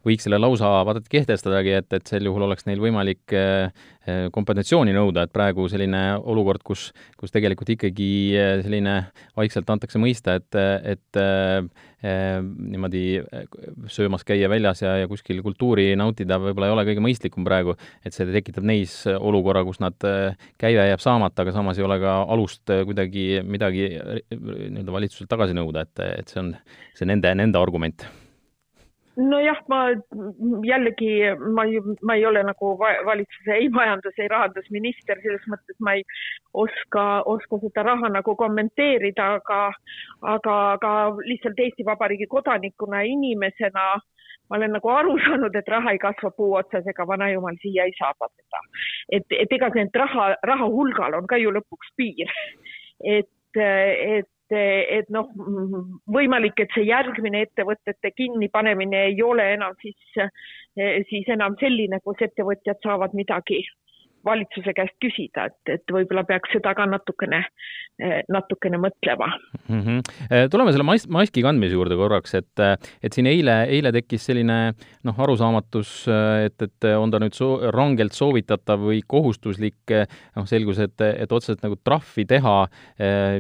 võiks 0.08 0.28
selle 0.28 0.40
lausa 0.42 0.70
vaata 0.88 1.02
et 1.04 1.12
kehtestadagi, 1.12 1.76
et, 1.82 1.98
et 1.98 2.14
sel 2.14 2.30
juhul 2.30 2.48
oleks 2.48 2.68
neil 2.70 2.82
võimalik 2.84 3.36
kompensatsiooni 4.34 4.96
nõuda, 4.96 5.28
et 5.28 5.34
praegu 5.34 5.68
selline 5.70 6.02
olukord, 6.18 6.64
kus, 6.66 6.90
kus 7.20 7.34
tegelikult 7.34 7.70
ikkagi 7.76 8.10
selline 8.66 8.96
vaikselt 9.38 9.70
antakse 9.70 10.02
mõista, 10.02 10.40
et, 10.42 10.58
et 10.96 11.22
niimoodi 12.02 13.04
söömas 13.92 14.26
käia 14.26 14.50
väljas 14.50 14.82
ja, 14.82 14.96
ja 15.04 15.10
kuskil 15.10 15.42
kultuuri 15.46 15.92
nautida 16.00 16.40
võib-olla 16.42 16.70
ei 16.70 16.76
ole 16.76 16.86
kõige 16.88 17.04
mõistlikum 17.06 17.46
praegu, 17.46 17.76
et 18.06 18.16
see 18.16 18.26
tekitab 18.32 18.66
neis 18.66 18.96
olukorra, 19.12 19.62
kus 19.68 19.82
nad, 19.84 19.98
käive 20.62 20.88
jääb 20.90 21.04
saamata, 21.04 21.46
aga 21.46 21.54
samas 21.56 21.78
ei 21.78 21.86
ole 21.86 22.00
ka 22.02 22.16
alust 22.34 22.74
kuidagi 22.90 23.28
midagi 23.46 23.92
nii-öelda 24.32 24.98
valitsuselt 24.98 25.30
tagasi 25.32 25.58
nõuda, 25.58 25.86
et, 25.86 26.04
et 26.24 26.34
see 26.34 26.42
on 26.42 26.56
see 26.98 27.10
nende, 27.10 27.36
nende 27.38 27.62
argument 27.62 28.08
nojah, 29.16 29.60
ma 29.68 29.80
jällegi, 30.66 31.12
ma 31.56 31.66
ei, 31.66 31.82
ma 32.02 32.16
ei 32.16 32.26
ole 32.26 32.44
nagu 32.48 32.72
valitsuse 32.80 33.58
ei 33.58 33.70
majandus, 33.70 34.16
ei 34.18 34.30
rahandusminister, 34.32 35.20
selles 35.24 35.48
mõttes 35.52 35.78
ma 35.80 35.96
ei 35.98 36.06
oska, 36.54 37.24
oska 37.26 37.60
seda 37.66 37.84
raha 37.90 38.12
nagu 38.14 38.36
kommenteerida, 38.40 39.28
aga, 39.42 39.60
aga, 40.36 40.56
aga 40.78 40.94
lihtsalt 41.26 41.60
Eesti 41.60 41.86
Vabariigi 41.88 42.30
kodanikuna 42.32 43.04
ja 43.04 43.12
inimesena 43.12 43.90
ma 44.52 44.58
olen 44.58 44.74
nagu 44.76 44.90
aru 44.92 45.18
saanud, 45.26 45.56
et 45.56 45.70
raha 45.72 45.94
ei 45.96 46.00
kasva 46.00 46.32
puu 46.36 46.56
otsas, 46.60 46.88
ega 46.88 47.08
vanajumal 47.08 47.60
siia 47.62 47.88
ei 47.88 47.94
saada 48.00 48.28
seda. 48.36 48.64
et, 49.12 49.28
et 49.44 49.60
ega 49.60 49.72
see 49.76 49.88
raha, 49.96 50.34
raha 50.44 50.72
hulgal 50.72 51.20
on 51.20 51.28
ka 51.28 51.40
ju 51.40 51.54
lõpuks 51.56 51.96
piir. 51.96 52.32
et 53.04 53.32
et, 53.56 54.28
et 54.52 55.10
noh, 55.10 55.30
võimalik, 56.12 56.60
et 56.60 56.74
see 56.76 56.88
järgmine 56.90 57.44
ettevõtete 57.48 58.12
kinnipanemine 58.16 59.06
ei 59.12 59.22
ole 59.24 59.46
enam 59.54 59.76
siis, 59.82 60.00
siis 61.10 61.30
enam 61.32 61.56
selline, 61.60 62.02
kus 62.04 62.22
ettevõtjad 62.28 62.82
saavad 62.84 63.16
midagi 63.18 63.62
valitsuse 64.26 64.74
käest 64.78 64.98
küsida, 65.02 65.48
et, 65.50 65.74
et 65.78 65.94
võib-olla 65.94 66.24
peaks 66.28 66.52
seda 66.54 66.74
ka 66.78 66.86
natukene, 66.90 67.42
natukene 68.32 68.80
mõtlema 68.82 69.28
mm. 69.68 69.82
-hmm. 69.82 70.50
tuleme 70.54 70.74
selle 70.74 70.86
mas-, 70.88 71.08
maski 71.12 71.44
kandmise 71.46 71.76
juurde 71.76 71.98
korraks, 72.00 72.36
et, 72.40 72.64
et 73.04 73.14
siin 73.14 73.30
eile, 73.30 73.62
eile 73.70 73.92
tekkis 73.94 74.26
selline 74.30 74.58
noh, 75.08 75.22
arusaamatus, 75.26 75.94
et, 76.46 76.68
et 76.68 76.90
on 76.98 77.12
ta 77.14 77.22
nüüd 77.22 77.38
soo-, 77.38 77.72
rangelt 77.74 78.16
soovitatav 78.18 78.82
või 78.88 79.02
kohustuslik, 79.08 79.96
noh, 80.36 80.48
selgus, 80.50 80.82
et, 80.86 81.06
et 81.12 81.32
otseselt 81.32 81.64
nagu 81.66 81.78
trahvi 81.84 82.26
teha 82.30 82.56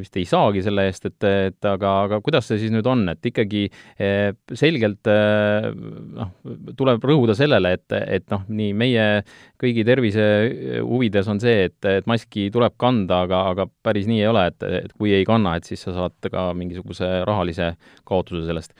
vist 0.01 0.17
ei 0.17 0.25
saagi 0.29 0.63
selle 0.65 0.87
eest, 0.89 1.09
et, 1.09 1.29
et 1.51 1.69
aga, 1.69 1.95
aga 2.07 2.21
kuidas 2.21 2.49
see 2.49 2.61
siis 2.61 2.73
nüüd 2.73 2.87
on, 2.89 3.07
et 3.13 3.31
ikkagi 3.31 3.67
selgelt 4.57 5.09
noh, 5.09 6.33
tuleb 6.77 7.05
rõhuda 7.05 7.37
sellele, 7.37 7.75
et, 7.77 7.97
et 8.19 8.27
noh, 8.33 8.45
nii 8.49 8.73
meie 8.77 9.07
kõigi 9.61 9.85
tervise 9.87 10.25
huvides 10.79 11.27
on 11.31 11.41
see, 11.43 11.67
et, 11.67 11.77
et 11.89 12.07
maski 12.09 12.47
tuleb 12.53 12.77
kanda, 12.81 13.23
aga, 13.27 13.43
aga 13.53 13.67
päris 13.83 14.07
nii 14.09 14.21
ei 14.23 14.31
ole, 14.31 14.47
et, 14.51 14.65
et 14.85 14.95
kui 14.97 15.13
ei 15.17 15.27
kanna, 15.27 15.57
et 15.57 15.67
siis 15.67 15.83
sa 15.85 15.93
saad 15.97 16.31
ka 16.31 16.49
mingisuguse 16.57 17.09
rahalise 17.27 17.73
kaotuse 18.07 18.45
sellest. 18.47 18.75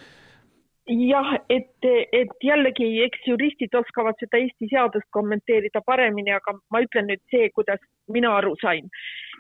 Jah, 0.92 1.36
et, 1.50 1.86
et 1.86 2.32
jällegi, 2.44 2.88
eks 3.06 3.28
juristid 3.30 3.76
oskavad 3.78 4.18
seda 4.20 4.40
Eesti 4.42 4.68
seadust 4.72 5.08
kommenteerida 5.16 5.84
paremini, 5.86 6.34
aga 6.36 6.58
ma 6.74 6.82
ütlen 6.84 7.08
nüüd 7.12 7.22
see, 7.32 7.52
kuidas 7.56 7.80
mina 8.12 8.34
aru 8.40 8.56
sain 8.62 8.90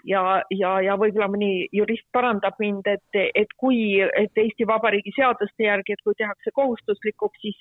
ja, 0.08 0.42
ja, 0.50 0.72
ja 0.82 0.96
võib-olla 1.00 1.28
mõni 1.32 1.68
jurist 1.76 2.06
parandab 2.16 2.58
mind, 2.62 2.88
et, 2.90 3.20
et 3.36 3.52
kui, 3.60 4.00
et 4.02 4.42
Eesti 4.44 4.68
Vabariigi 4.68 5.14
seaduste 5.16 5.66
järgi, 5.66 5.96
et 5.96 6.04
kui 6.06 6.16
tehakse 6.18 6.54
kohustuslikuks, 6.58 7.42
siis, 7.44 7.60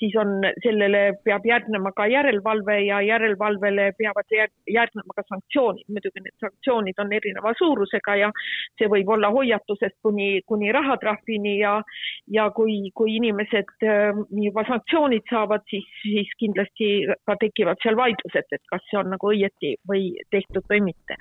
siis 0.00 0.16
on, 0.20 0.44
sellele 0.64 1.04
peab 1.24 1.46
järgnema 1.48 1.92
ka 1.96 2.06
järelevalve 2.10 2.78
ja 2.86 3.00
järelevalvele 3.04 3.90
peavad 3.98 4.36
järgnema 4.70 5.16
ka 5.16 5.26
sanktsioonid. 5.28 5.86
muidugi 5.88 6.24
need 6.24 6.36
sanktsioonid 6.40 7.00
on 7.02 7.12
erineva 7.12 7.54
suurusega 7.58 8.16
ja 8.20 8.30
see 8.78 8.88
võib 8.90 9.10
olla 9.16 9.30
hoiatusest 9.34 9.98
kuni, 10.02 10.42
kuni 10.46 10.72
rahatrahvini 10.72 11.58
ja, 11.58 11.76
ja 12.30 12.48
kui, 12.56 12.90
kui 12.94 13.16
inimesed 13.18 13.74
ähm, 13.84 14.24
juba 14.46 14.64
sanktsioonid 14.68 15.26
saavad, 15.30 15.64
siis, 15.70 15.86
siis 16.02 16.32
kindlasti 16.40 16.90
ka 17.26 17.36
tekivad 17.40 17.80
seal 17.82 17.98
vaidlused, 17.98 18.48
et 18.52 18.64
kas 18.70 18.84
see 18.90 19.00
on 19.00 19.12
nagu 19.14 19.32
õieti 19.32 19.74
või 19.88 20.14
tehtud 20.34 20.64
või 20.70 20.82
mitte 20.90 21.18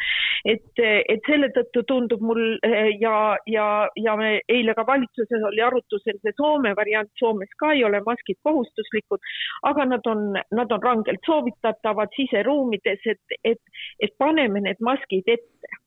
et, 0.54 0.82
et 1.14 1.30
selle 1.30 1.50
tõttu 1.56 1.84
tundub 1.90 2.24
mul 2.26 2.42
eh, 2.66 2.90
ja, 3.02 3.36
ja, 3.50 3.68
ja 4.00 4.16
me 4.20 4.32
eile 4.52 4.76
ka 4.78 4.86
valitsuses 4.88 5.46
oli 5.50 5.64
arutusel 5.66 6.20
see 6.22 6.36
Soome 6.38 6.74
variant, 6.80 7.12
Soomes 7.20 7.54
ka 7.60 7.74
ei 7.76 7.84
ole 7.88 8.02
maskid 8.08 8.40
kohustuslikud, 8.48 9.24
aga 9.70 9.88
nad 9.94 10.12
on, 10.14 10.26
nad 10.60 10.76
on 10.76 10.84
rangelt 10.84 11.26
soovitatavad 11.30 12.14
siseruumides, 12.18 13.08
et, 13.16 13.40
et, 13.44 13.62
et 14.00 14.14
paneme 14.18 14.64
need 14.64 14.82
maskid 14.84 15.30
ette. 15.38 15.80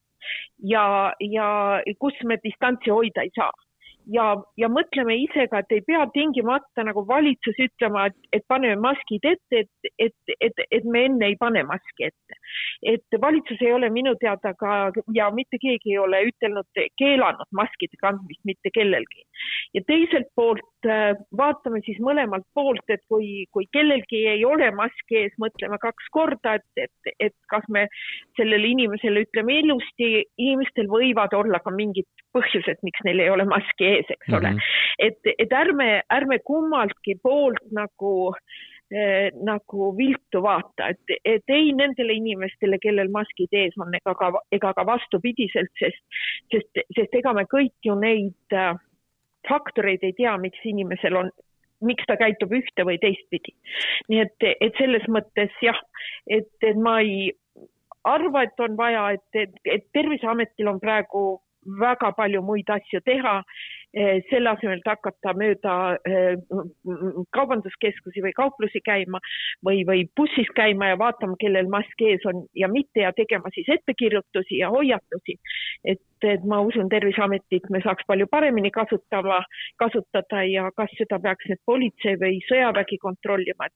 Ja, 0.67 1.13
ja 1.23 1.49
kus 2.03 2.17
me 2.27 2.39
distantsi 2.43 2.91
hoida 2.91 3.23
ei 3.23 3.31
saa 3.37 3.53
ja, 4.13 4.27
ja 4.61 4.69
mõtleme 4.71 5.17
ise 5.23 5.47
ka, 5.51 5.61
et 5.63 5.75
ei 5.75 5.83
pea 5.87 6.05
tingimata 6.15 6.85
nagu 6.87 7.03
valitsus 7.09 7.59
ütlema, 7.67 8.07
et, 8.11 8.17
et 8.39 8.45
paneme 8.49 8.79
maskid 8.83 9.27
ette, 9.27 9.63
et, 9.65 9.91
et, 9.99 10.35
et, 10.41 10.63
et 10.79 10.85
me 10.85 11.05
enne 11.09 11.31
ei 11.31 11.39
pane 11.41 11.63
maski 11.67 12.09
ette. 12.11 12.39
et 12.95 13.19
valitsus 13.21 13.63
ei 13.63 13.73
ole 13.73 13.91
minu 13.91 14.15
teada 14.21 14.53
ka 14.59 14.77
ja 15.15 15.31
mitte 15.35 15.59
keegi 15.63 15.95
ei 15.95 15.99
ole 15.99 16.23
ütelnud, 16.31 16.83
keelanud 16.99 17.51
maskide 17.53 17.99
kandmist 18.03 18.43
mitte 18.45 18.73
kellelgi. 18.75 19.27
Ja 19.75 19.83
teiselt 19.87 20.29
poolt 20.39 20.89
äh, 20.89 21.15
vaatame 21.37 21.81
siis 21.87 21.99
mõlemalt 22.03 22.47
poolt, 22.55 22.85
et 22.93 23.03
kui, 23.11 23.47
kui 23.55 23.67
kellelgi 23.73 24.23
ei 24.35 24.45
ole 24.45 24.71
maski 24.77 25.23
ees, 25.23 25.35
mõtleme 25.43 25.79
kaks 25.83 26.11
korda, 26.15 26.57
et, 26.61 26.87
et, 26.87 27.13
et 27.29 27.35
kas 27.51 27.67
me 27.73 27.87
sellele 28.39 28.73
inimesele 28.75 29.27
ütleme 29.27 29.61
ilusti, 29.63 30.13
inimestel 30.39 30.91
võivad 30.93 31.35
olla 31.37 31.61
ka 31.65 31.75
mingid 31.75 32.09
põhjused, 32.37 32.81
miks 32.87 33.05
neil 33.07 33.25
ei 33.25 33.33
ole 33.33 33.49
maski 33.49 33.91
ees, 33.97 34.15
eks 34.17 34.33
ole 34.33 34.55
mm. 34.55 34.63
-hmm. 34.63 35.11
et, 35.11 35.35
et 35.39 35.53
ärme, 35.53 35.91
ärme 36.13 36.39
kummaltki 36.45 37.17
poolt 37.23 37.63
nagu 37.73 38.15
eh, 38.91 39.31
nagu 39.43 39.93
viltu 39.99 40.43
vaata, 40.43 40.91
et, 40.95 41.17
et 41.25 41.55
ei 41.55 41.73
nendele 41.73 42.19
inimestele, 42.21 42.79
kellel 42.83 43.11
maskid 43.13 43.53
ees 43.53 43.79
on, 43.81 43.95
ega 43.95 44.15
ka, 44.19 44.33
ega 44.53 44.75
ka 44.77 44.87
vastupidiselt, 44.87 45.73
sest, 45.81 46.03
sest, 46.55 46.85
sest 46.99 47.19
ega 47.21 47.35
me 47.37 47.47
kõik 47.51 47.75
ju 47.89 47.97
neid 47.99 48.55
äh, 48.55 48.77
faktoreid 49.49 50.05
ei 50.07 50.15
tea, 50.17 50.37
miks 50.39 50.63
inimesel 50.65 51.17
on 51.23 51.31
miks 51.85 52.07
ta 52.09 52.17
käitub 52.17 52.53
ühte 52.57 52.85
või 52.89 52.99
teistpidi. 52.99 53.53
nii 54.09 54.21
et, 54.25 54.47
et 54.61 54.79
selles 54.79 55.05
mõttes 55.13 55.53
jah, 55.63 55.79
et, 56.27 56.49
et 56.63 56.79
ma 56.81 56.99
ei 57.05 57.33
arva, 58.07 58.47
et 58.47 58.61
on 58.65 58.77
vaja, 58.79 59.11
et, 59.19 59.27
et, 59.35 59.59
et 59.65 59.85
Terviseametil 59.93 60.71
on 60.71 60.81
praegu 60.81 61.27
väga 61.81 62.13
palju 62.17 62.43
muid 62.47 62.71
asju 62.71 63.01
teha, 63.05 63.41
eh, 63.43 63.76
selle 64.31 64.51
asemel, 64.51 64.81
et 64.83 64.89
hakata 64.91 65.33
mööda 65.39 65.75
eh, 66.09 66.35
kaubanduskeskusi 67.37 68.25
või 68.25 68.33
kauplusi 68.37 68.83
käima 68.85 69.21
või, 69.65 69.85
või 69.89 70.05
bussis 70.17 70.51
käima 70.57 70.91
ja 70.93 70.99
vaatama, 71.01 71.39
kellel 71.41 71.71
mask 71.73 72.05
ees 72.05 72.27
on 72.29 72.45
ja 72.55 72.69
mitte 72.69 73.07
ja 73.07 73.13
tegema 73.17 73.53
siis 73.55 73.71
ettekirjutusi 73.79 74.61
ja 74.61 74.71
hoiatusi. 74.75 75.39
et, 75.85 76.03
et 76.23 76.45
ma 76.45 76.61
usun 76.61 76.89
Terviseametit 76.93 77.71
me 77.71 77.81
saaks 77.85 78.05
palju 78.07 78.27
paremini 78.31 78.71
kasutama, 78.71 79.41
kasutada 79.81 80.45
ja 80.45 80.71
kas 80.77 80.93
seda 80.99 81.19
peaks 81.23 81.49
nüüd 81.49 81.63
politsei 81.65 82.21
või 82.21 82.41
sõjavägi 82.49 82.99
kontrollima, 83.01 83.71
et 83.71 83.75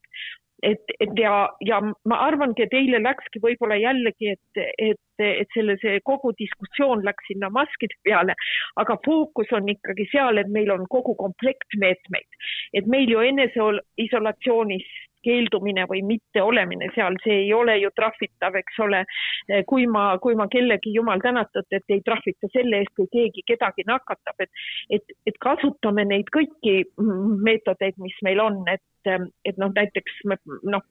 et, 0.62 0.92
et 1.00 1.18
ja, 1.18 1.34
ja 1.66 1.80
ma 1.82 2.18
arvangi, 2.26 2.64
et 2.64 2.74
eile 2.76 3.00
läkski 3.02 3.42
võib-olla 3.42 3.78
jällegi, 3.80 4.34
et, 4.34 4.62
et, 4.78 5.24
et 5.24 5.56
selle, 5.56 5.76
see 5.82 6.00
kogu 6.06 6.32
diskussioon 6.38 7.04
läks 7.06 7.30
sinna 7.30 7.50
maskide 7.54 7.96
peale, 8.06 8.36
aga 8.80 8.98
fookus 9.04 9.52
on 9.56 9.68
ikkagi 9.72 10.08
seal, 10.12 10.40
et 10.40 10.50
meil 10.52 10.72
on 10.74 10.86
kogu 10.92 11.16
komplekt 11.20 11.78
meetmeid, 11.80 12.40
et 12.76 12.90
meil 12.90 13.10
ju 13.10 13.22
eneseisolatsioonis 13.32 14.88
keeldumine 15.24 15.86
või 15.90 16.02
mitteolemine 16.06 16.90
seal, 16.94 17.16
see 17.24 17.44
ei 17.44 17.52
ole 17.56 17.76
ju 17.80 17.90
trahvitav, 17.96 18.56
eks 18.60 18.78
ole. 18.86 19.04
kui 19.66 19.86
ma, 19.90 20.18
kui 20.22 20.36
ma 20.38 20.46
kellegi, 20.52 20.92
jumal 20.94 21.20
tänatud, 21.22 21.66
et 21.70 21.94
ei 21.94 22.02
trahvita 22.04 22.50
selle 22.52 22.82
eest, 22.82 22.94
kui 22.96 23.08
keegi 23.12 23.44
kedagi 23.46 23.86
nakatab, 23.88 24.44
et, 24.44 24.50
et, 24.90 25.16
et 25.26 25.40
kasutame 25.40 26.04
neid 26.08 26.30
kõiki 26.34 26.84
meetodeid, 27.46 27.98
mis 27.98 28.16
meil 28.26 28.40
on, 28.44 28.62
et 28.72 28.82
et 29.08 29.56
noh, 29.56 29.70
näiteks 29.74 30.18
noh, 30.28 30.82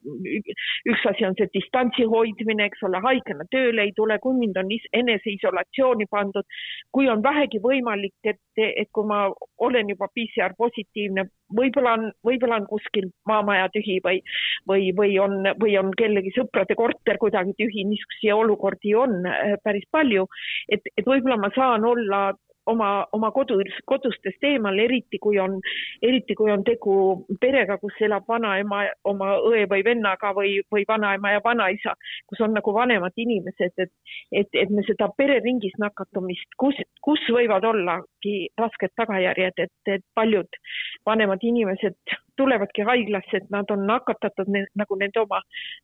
üks 0.89 1.03
asi 1.11 1.25
on 1.27 1.35
see 1.37 1.49
distantsi 1.53 2.07
hoidmine, 2.09 2.65
eks 2.69 2.81
ole, 2.87 3.01
haigena 3.03 3.45
tööle 3.53 3.85
ei 3.85 3.93
tule, 3.95 4.17
kui 4.23 4.37
mind 4.39 4.57
on 4.57 4.71
eneseisolatsiooni 5.01 6.07
pandud, 6.11 6.47
kui 6.95 7.09
on 7.09 7.23
vähegi 7.23 7.61
võimalik, 7.63 8.15
et, 8.23 8.41
et 8.57 8.89
kui 8.93 9.05
ma 9.05 9.27
olen 9.57 9.93
juba 9.93 10.09
PCR 10.15 10.57
positiivne, 10.57 11.27
võib-olla 11.55 11.95
on, 11.97 12.09
võib-olla 12.25 12.59
on 12.61 12.67
kuskil 12.69 13.09
maamaja 13.29 13.69
tühi 13.73 13.99
või 14.05 14.21
või, 14.69 14.91
või 14.95 15.17
on, 15.21 15.39
või 15.61 15.77
on 15.79 15.93
kellegi 15.97 16.33
sõprade 16.35 16.75
korter 16.77 17.17
kuidagi 17.21 17.55
tühi, 17.57 17.85
niisuguseid 17.89 18.35
olukordi 18.35 18.95
on 18.95 19.25
äh, 19.25 19.55
päris 19.63 19.87
palju. 19.91 20.27
et, 20.69 20.81
et 20.97 21.05
võib-olla 21.05 21.37
ma 21.37 21.51
saan 21.55 21.85
olla 21.85 22.21
oma, 22.71 22.89
oma 23.15 23.31
kodus, 23.35 23.73
kodustest 23.89 24.43
eemal, 24.45 24.77
eriti 24.79 25.19
kui 25.21 25.39
on, 25.41 25.57
eriti 26.05 26.35
kui 26.37 26.51
on 26.53 26.63
tegu 26.67 26.95
perega, 27.41 27.79
kus 27.81 27.97
elab 28.05 28.27
vanaema 28.29 28.83
oma 29.09 29.35
õe 29.49 29.65
või 29.71 29.83
vennaga 29.85 30.33
või, 30.37 30.59
või 30.71 30.85
vanaema 30.89 31.35
ja 31.35 31.43
vanaisa, 31.45 31.95
kus 32.29 32.41
on 32.45 32.55
nagu 32.57 32.73
vanemad 32.75 33.17
inimesed, 33.17 33.75
et, 33.85 33.93
et, 34.31 34.61
et 34.63 34.73
me 34.73 34.85
seda 34.87 35.09
pereringis 35.17 35.75
nakatumist, 35.81 36.57
kus, 36.61 36.77
kus 37.05 37.25
võivad 37.33 37.67
ollagi 37.67 38.37
rasked 38.59 38.95
tagajärjed, 38.99 39.65
et, 39.65 39.93
et 39.97 40.05
paljud 40.15 40.61
vanemad 41.07 41.43
inimesed 41.43 41.97
tulevadki 42.39 42.85
haiglasse, 42.87 43.41
et 43.41 43.49
nad 43.53 43.71
on 43.73 43.85
nakatatud 43.89 44.51
ne, 44.53 44.63
nagu 44.79 44.97
nende 44.99 45.23
oma 45.23 45.41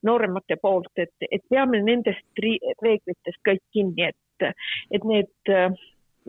nooremate 0.07 0.59
poolt, 0.61 0.93
et, 1.01 1.27
et 1.31 1.43
peame 1.51 1.81
nendest 1.83 2.43
reeglitest 2.43 3.41
kõik 3.47 3.63
kinni, 3.75 4.11
et, 4.11 4.47
et 4.95 5.03
need 5.07 5.55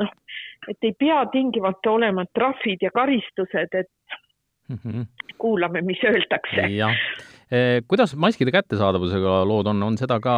noh, 0.00 0.12
et 0.70 0.88
ei 0.88 0.94
pea 0.98 1.22
tingimata 1.32 1.94
olema 1.94 2.24
trahvid 2.34 2.84
ja 2.86 2.90
karistused, 2.94 3.74
et 3.74 4.18
mm 4.68 4.78
-hmm. 4.84 5.06
kuulame, 5.38 5.82
mis 5.82 6.04
öeldakse. 6.04 6.68
jah, 6.76 6.94
e, 7.50 7.80
kuidas 7.88 8.16
maskide 8.16 8.50
kättesaadavusega 8.50 9.44
lood 9.48 9.66
on, 9.66 9.82
on 9.82 9.98
seda 9.98 10.20
ka 10.20 10.36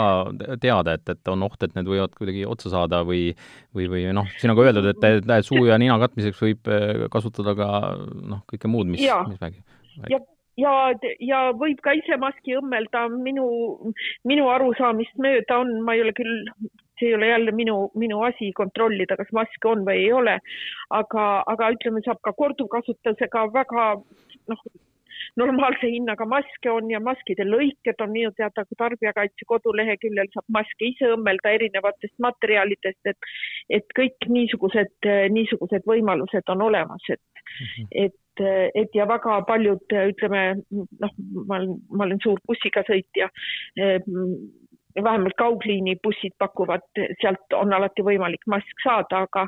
teada, 0.60 0.92
et, 0.92 1.08
et 1.08 1.28
on 1.28 1.42
oht, 1.42 1.62
et 1.62 1.74
need 1.74 1.86
võivad 1.86 2.14
kuidagi 2.18 2.46
otsa 2.46 2.70
saada 2.70 3.02
või, 3.04 3.34
või, 3.74 3.88
või 3.92 4.06
noh, 4.12 4.26
siin 4.36 4.50
on 4.50 4.56
ka 4.56 4.66
öeldud, 4.68 4.90
et 4.92 5.46
suu 5.46 5.66
ja 5.66 5.78
nina 5.78 5.98
katmiseks 5.98 6.42
võib 6.42 6.68
e, 6.68 6.80
kasutada 7.12 7.54
ka 7.54 7.68
noh, 8.34 8.42
kõike 8.52 8.68
muud, 8.68 8.86
mis, 8.86 9.06
mis 9.28 9.40
vägi. 9.40 9.62
ja, 10.08 10.20
ja, 10.56 10.74
ja 11.20 11.40
võib 11.52 11.80
ka 11.82 11.96
ise 11.96 12.16
maski 12.20 12.58
õmmelda, 12.58 13.08
minu, 13.08 13.48
minu 14.24 14.50
arusaamist 14.52 15.16
mööda 15.16 15.62
on, 15.64 15.80
ma 15.82 15.96
ei 15.96 16.04
ole 16.04 16.12
küll 16.12 16.44
see 16.98 17.10
ei 17.10 17.14
ole 17.18 17.30
jälle 17.30 17.52
minu, 17.52 17.78
minu 17.94 18.22
asi 18.26 18.52
kontrollida, 18.56 19.16
kas 19.16 19.30
maske 19.32 19.70
on 19.70 19.86
või 19.86 20.02
ei 20.04 20.12
ole. 20.12 20.38
aga, 20.90 21.24
aga 21.46 21.72
ütleme, 21.76 22.02
saab 22.04 22.20
ka 22.24 22.32
korduvkasutusega 22.32 23.46
väga 23.54 23.88
noh, 24.48 24.62
normaalse 25.36 25.90
hinnaga 25.90 26.26
maske 26.28 26.70
on 26.70 26.90
ja 26.90 27.00
maskide 27.04 27.46
lõiked 27.48 28.04
on 28.04 28.12
minu 28.14 28.30
teada 28.36 28.64
Tarbijakaitse 28.78 29.46
koduleheküljel 29.52 30.30
saab 30.34 30.46
maske 30.58 30.90
ise 30.92 31.10
õmmelda 31.14 31.54
erinevatest 31.58 32.14
materjalidest, 32.22 33.00
et, 33.12 33.32
et 33.80 33.96
kõik 33.98 34.28
niisugused, 34.28 35.10
niisugused 35.34 35.86
võimalused 35.88 36.54
on 36.54 36.64
olemas, 36.68 37.10
et 37.10 37.20
mm, 37.20 37.66
-hmm. 37.66 37.90
et, 38.06 38.44
et 38.82 38.94
ja 38.94 39.08
väga 39.08 39.40
paljud, 39.48 39.98
ütleme 40.12 40.44
noh, 40.70 41.18
ma 41.46 41.60
olen, 41.60 41.76
ma 41.90 42.08
olen 42.08 42.22
suur 42.22 42.40
bussiga 42.46 42.84
sõitja 42.88 43.30
vähemalt 45.04 45.36
kaugliini 45.38 45.96
bussid 46.02 46.34
pakuvad, 46.38 46.84
sealt 47.20 47.54
on 47.56 47.72
alati 47.72 48.04
võimalik 48.06 48.44
mask 48.50 48.84
saada, 48.84 49.24
aga, 49.26 49.44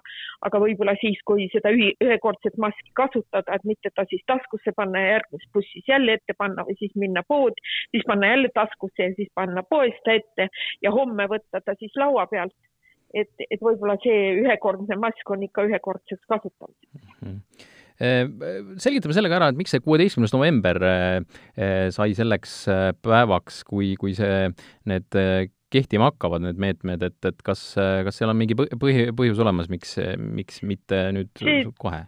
aga 0.46 0.60
võib-olla 0.62 0.94
siis, 1.00 1.18
kui 1.26 1.48
seda 1.52 1.72
ühi, 1.74 1.90
ühekordset 2.04 2.58
maski 2.62 2.94
kasutada, 3.00 3.56
et 3.56 3.66
mitte 3.68 3.92
ta 3.94 4.04
siis 4.10 4.22
taskusse 4.30 4.74
panna 4.76 5.04
ja 5.04 5.16
järgmises 5.16 5.52
bussis 5.54 5.88
jälle 5.88 6.18
ette 6.18 6.36
panna 6.38 6.66
või 6.68 6.78
siis 6.78 6.94
minna 7.04 7.24
poodi, 7.28 7.64
siis 7.90 8.06
panna 8.06 8.34
jälle 8.34 8.52
taskusse 8.54 9.10
ja 9.10 9.16
siis 9.16 9.30
panna 9.34 9.62
poest 9.62 10.14
ette 10.14 10.48
ja 10.82 10.94
homme 10.94 11.28
võtta 11.30 11.62
ta 11.64 11.76
siis 11.78 11.96
laua 11.96 12.26
pealt. 12.30 12.56
et, 13.14 13.30
et 13.50 13.58
võib-olla 13.58 13.96
see 14.02 14.34
ühekordne 14.38 14.96
mask 14.96 15.30
on 15.34 15.42
ikka 15.42 15.64
ühekordseks 15.66 16.26
kasutamiseks 16.30 17.22
mm. 17.22 17.28
-hmm 17.28 17.78
selgitame 18.00 19.16
selle 19.16 19.30
ka 19.30 19.38
ära, 19.40 19.50
et 19.52 19.58
miks 19.58 19.74
see 19.74 19.82
kuueteistkümnes 19.84 20.32
november 20.32 20.80
äh, 20.80 21.16
äh, 21.56 21.88
sai 21.94 22.14
selleks 22.16 22.62
päevaks, 23.04 23.62
kui, 23.68 23.94
kui 24.00 24.14
see, 24.16 24.50
need 24.90 25.18
kehtima 25.70 26.08
hakkavad, 26.10 26.42
need 26.48 26.60
meetmed, 26.60 27.04
et, 27.06 27.18
et 27.28 27.44
kas, 27.46 27.62
kas 27.76 28.16
seal 28.16 28.32
on 28.32 28.40
mingi 28.40 28.56
põhi, 28.58 29.10
põhjus 29.16 29.42
olemas, 29.44 29.68
miks, 29.70 29.94
miks 30.18 30.64
mitte 30.66 31.04
nüüd 31.14 31.30
see, 31.38 31.62
kohe? 31.78 32.02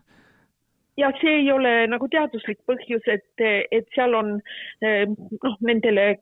Ja 0.97 1.11
see 1.21 1.39
ei 1.41 1.53
ole 1.53 1.73
nagu 1.91 2.09
teaduslik 2.13 2.61
põhjus, 2.69 3.07
et, 3.11 3.45
et 3.71 3.89
seal 3.97 4.15
on 4.19 4.35
noh, 4.83 5.57
nendele 5.65 6.13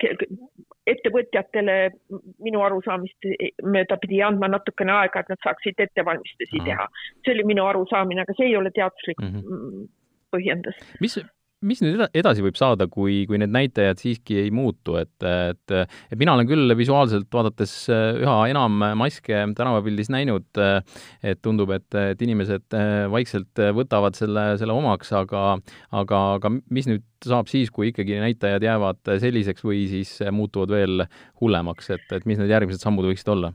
ettevõtjatele 0.91 1.77
minu 2.43 2.63
arusaamist 2.65 3.29
mööda 3.67 3.99
pidi 4.03 4.23
andma 4.27 4.51
natukene 4.51 4.95
aega, 4.97 5.23
et 5.25 5.33
nad 5.33 5.43
saaksid 5.45 5.83
ettevalmistusi 5.87 6.63
teha. 6.67 6.87
see 7.25 7.35
oli 7.35 7.47
minu 7.53 7.67
arusaamine, 7.67 8.25
aga 8.25 8.37
see 8.39 8.51
ei 8.51 8.57
ole 8.57 8.73
teaduslik 8.75 9.21
mm 9.21 9.37
-hmm. 9.37 9.87
põhjendus. 10.35 10.81
mis, 11.01 11.19
mis 11.67 11.83
nüüd 11.85 12.01
edasi 12.17 12.45
võib 12.45 12.57
saada, 12.59 12.87
kui, 12.91 13.25
kui 13.29 13.39
need 13.41 13.53
näitajad 13.53 14.01
siiski 14.01 14.39
ei 14.45 14.53
muutu, 14.55 14.97
et, 15.01 15.13
et 15.27 15.75
et 15.77 16.19
mina 16.21 16.35
olen 16.37 16.49
küll 16.49 16.75
visuaalselt 16.79 17.29
vaadates 17.33 17.75
üha 17.91 18.37
enam 18.51 18.81
maske 18.99 19.43
tänavapildis 19.57 20.11
näinud, 20.13 20.49
et 21.23 21.43
tundub, 21.45 21.73
et, 21.77 21.89
et 22.15 22.25
inimesed 22.25 22.79
vaikselt 23.13 23.65
võtavad 23.77 24.17
selle, 24.19 24.47
selle 24.61 24.77
omaks, 24.77 25.13
aga 25.17 25.45
aga, 25.97 26.23
aga 26.39 26.55
mis 26.73 26.89
nüüd 26.89 27.05
saab 27.25 27.51
siis, 27.53 27.69
kui 27.75 27.91
ikkagi 27.91 28.17
näitajad 28.23 28.65
jäävad 28.65 29.17
selliseks 29.21 29.65
või 29.67 29.85
siis 29.91 30.17
muutuvad 30.33 30.73
veel 30.73 31.05
hullemaks, 31.43 31.93
et, 31.97 32.07
et 32.17 32.29
mis 32.29 32.41
need 32.41 32.53
järgmised 32.53 32.81
sammud 32.81 33.11
võiksid 33.11 33.35
olla? 33.37 33.53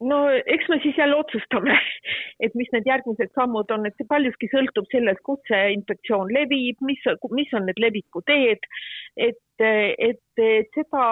No 0.00 0.18
eks 0.46 0.68
me 0.68 0.78
siis 0.82 0.98
jälle 0.98 1.16
otsustame, 1.16 1.78
et 2.44 2.54
mis 2.54 2.68
need 2.72 2.88
järgmised 2.88 3.32
sammud 3.34 3.70
on, 3.70 3.86
et 3.86 3.96
see 3.96 4.08
paljuski 4.10 4.50
sõltub 4.52 4.88
sellest, 4.92 5.22
kus 5.24 5.40
see 5.48 5.72
infektsioon 5.78 6.32
levib, 6.34 6.80
mis, 6.84 7.02
mis 7.32 7.56
on 7.56 7.66
need 7.68 7.80
levikuteed, 7.80 8.70
et, 9.16 9.42
et, 9.66 10.22
et 10.50 10.72
seda, 10.76 11.04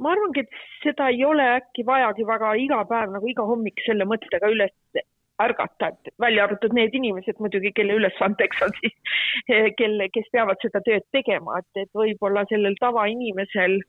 ma 0.00 0.14
arvangi, 0.14 0.46
et 0.46 0.60
seda 0.84 1.10
ei 1.12 1.24
ole 1.28 1.46
äkki 1.58 1.86
vajagi 1.88 2.28
väga 2.28 2.54
iga 2.64 2.84
päev 2.88 3.16
nagu 3.16 3.28
iga 3.28 3.46
hommik 3.48 3.84
selle 3.86 4.08
mõttega 4.08 4.52
üles 4.52 5.02
ärgata, 5.42 5.88
et 5.90 6.12
välja 6.20 6.44
arvatud 6.46 6.74
need 6.76 6.94
inimesed 6.94 7.40
muidugi, 7.42 7.72
kelle 7.76 7.96
ülesandeks 7.98 8.62
on 8.64 8.72
siis, 8.80 8.96
kelle, 9.80 10.08
kes 10.14 10.28
peavad 10.32 10.60
seda 10.64 10.80
tööd 10.86 11.06
tegema, 11.16 11.60
et, 11.60 11.84
et 11.84 11.90
võib-olla 11.98 12.46
sellel 12.50 12.76
tavainimesel 12.80 13.80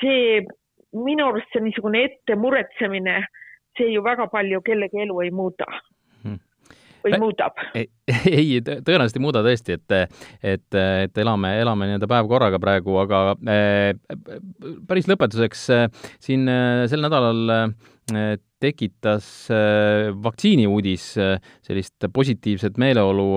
see 0.00 0.40
minu 0.96 1.30
arust 1.30 1.50
see 1.54 1.62
niisugune 1.64 2.04
ette 2.08 2.36
muretsemine, 2.38 3.22
see 3.78 3.92
ju 3.94 4.02
väga 4.04 4.28
palju 4.32 4.62
kellegi 4.66 5.04
elu 5.04 5.20
ei 5.24 5.30
muuda 5.34 5.68
hmm. 6.24 6.38
või 7.04 7.20
muudab? 7.22 7.62
ei, 7.76 7.88
tõenäoliselt 8.66 9.20
ei 9.20 9.24
muuda 9.24 9.44
tõesti, 9.46 9.78
et, 9.78 10.18
et, 10.42 10.80
et 11.06 11.22
elame, 11.22 11.54
elame 11.62 11.90
nii-öelda 11.90 12.10
päev 12.10 12.30
korraga 12.30 12.60
praegu, 12.62 12.98
aga 13.04 13.24
päris 14.90 15.10
lõpetuseks 15.10 15.66
siin 16.18 16.50
sel 16.90 17.06
nädalal 17.06 17.76
tekitas 18.60 19.26
vaktsiini 20.20 20.66
uudis 20.68 21.12
sellist 21.14 22.10
positiivset 22.12 22.80
meeleolu 22.82 23.28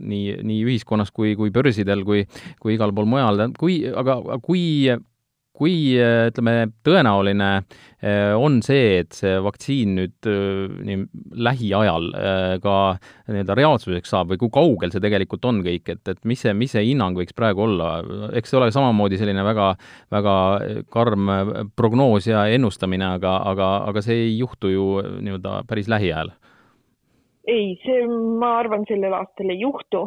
nii, 0.00 0.38
nii 0.40 0.60
ühiskonnas 0.64 1.12
kui, 1.12 1.36
kui 1.36 1.52
börsidel 1.54 2.06
kui, 2.08 2.24
kui 2.62 2.78
igal 2.78 2.94
pool 2.96 3.10
mujal, 3.10 3.44
kui, 3.60 3.82
aga 3.92 4.22
kui 4.42 4.64
kui 5.54 5.94
ütleme, 5.94 6.54
tõenäoline 6.86 7.48
eh, 8.02 8.32
on 8.34 8.58
see, 8.64 9.00
et 9.04 9.14
see 9.14 9.36
vaktsiin 9.44 9.94
nüüd 9.98 10.28
eh, 10.30 10.72
nii 10.88 11.04
lähiajal 11.46 12.08
ka 12.64 12.76
nii-öelda 13.30 13.56
reaalsuseks 13.58 14.10
saab 14.10 14.32
või 14.32 14.40
kui 14.42 14.52
kaugel 14.54 14.94
see 14.94 15.02
tegelikult 15.04 15.46
on 15.48 15.62
kõik, 15.66 15.92
et, 15.94 16.02
et 16.10 16.24
mis 16.28 16.42
see, 16.42 16.54
mis 16.58 16.74
see 16.74 16.84
hinnang 16.88 17.18
võiks 17.18 17.36
praegu 17.36 17.66
olla, 17.68 17.92
eks 18.34 18.50
see 18.50 18.60
ole 18.60 18.70
samamoodi 18.74 19.20
selline 19.20 19.44
väga, 19.46 19.68
väga 20.14 20.36
karm 20.94 21.30
prognoos 21.76 22.26
ja 22.30 22.46
ennustamine, 22.54 23.14
aga, 23.18 23.36
aga, 23.52 23.70
aga 23.92 24.02
see 24.04 24.26
ei 24.26 24.34
juhtu 24.40 24.74
ju 24.74 24.88
nii-öelda 25.20 25.62
päris 25.70 25.90
lähiajal? 25.92 26.34
ei, 27.48 27.74
see, 27.84 28.04
ma 28.40 28.58
arvan, 28.62 28.86
sellel 28.88 29.14
aastal 29.16 29.52
ei 29.52 29.60
juhtu, 29.60 30.06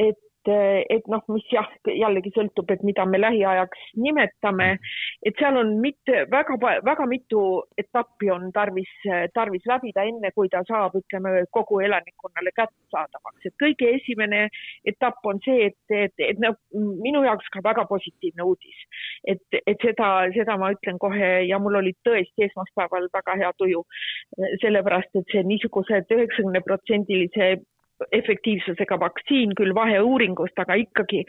et 0.00 0.20
et, 0.48 1.06
noh, 1.10 1.22
mis 1.32 1.44
jah, 1.52 1.68
jällegi 1.86 2.32
sõltub, 2.34 2.70
et 2.72 2.82
mida 2.86 3.04
me 3.06 3.20
lähiajaks 3.20 3.92
nimetame, 4.00 4.68
et 5.26 5.38
seal 5.38 5.58
on 5.60 5.74
mitte 5.82 6.24
väga, 6.32 6.56
väga 6.84 7.06
mitu 7.10 7.42
etappi 7.78 8.30
on 8.34 8.50
tarvis, 8.54 8.90
tarvis 9.34 9.66
läbida, 9.68 10.04
enne 10.08 10.32
kui 10.34 10.50
ta 10.52 10.62
saab, 10.68 10.96
ütleme, 10.98 11.44
kogu 11.54 11.80
elanikkonnale 11.86 12.54
kättesaadavaks, 12.56 13.48
et 13.48 13.56
kõige 13.62 13.90
esimene 13.98 14.44
etapp 14.88 15.24
on 15.28 15.40
see, 15.44 15.70
et, 15.70 15.80
et, 15.94 16.14
et 16.32 16.42
noh, 16.42 16.56
minu 16.74 17.24
jaoks 17.26 17.50
ka 17.54 17.62
väga 17.64 17.86
positiivne 17.90 18.46
uudis, 18.46 18.86
et, 19.28 19.44
et 19.66 19.84
seda, 19.84 20.12
seda 20.36 20.58
ma 20.60 20.72
ütlen 20.74 20.98
kohe 21.02 21.32
ja 21.48 21.60
mul 21.62 21.80
oli 21.82 21.94
tõesti 22.06 22.48
esmaspäeval 22.48 23.10
väga 23.14 23.38
hea 23.44 23.52
tuju, 23.58 23.84
sellepärast 24.62 25.20
et 25.20 25.30
see 25.34 25.44
niisugused 25.46 26.10
üheksakümne 26.16 26.62
protsendilise 26.66 27.54
efektiivsusega 28.12 28.98
vaktsiin, 29.00 29.54
küll 29.58 29.74
vaheuuringust, 29.76 30.58
aga 30.58 30.76
ikkagi, 30.80 31.22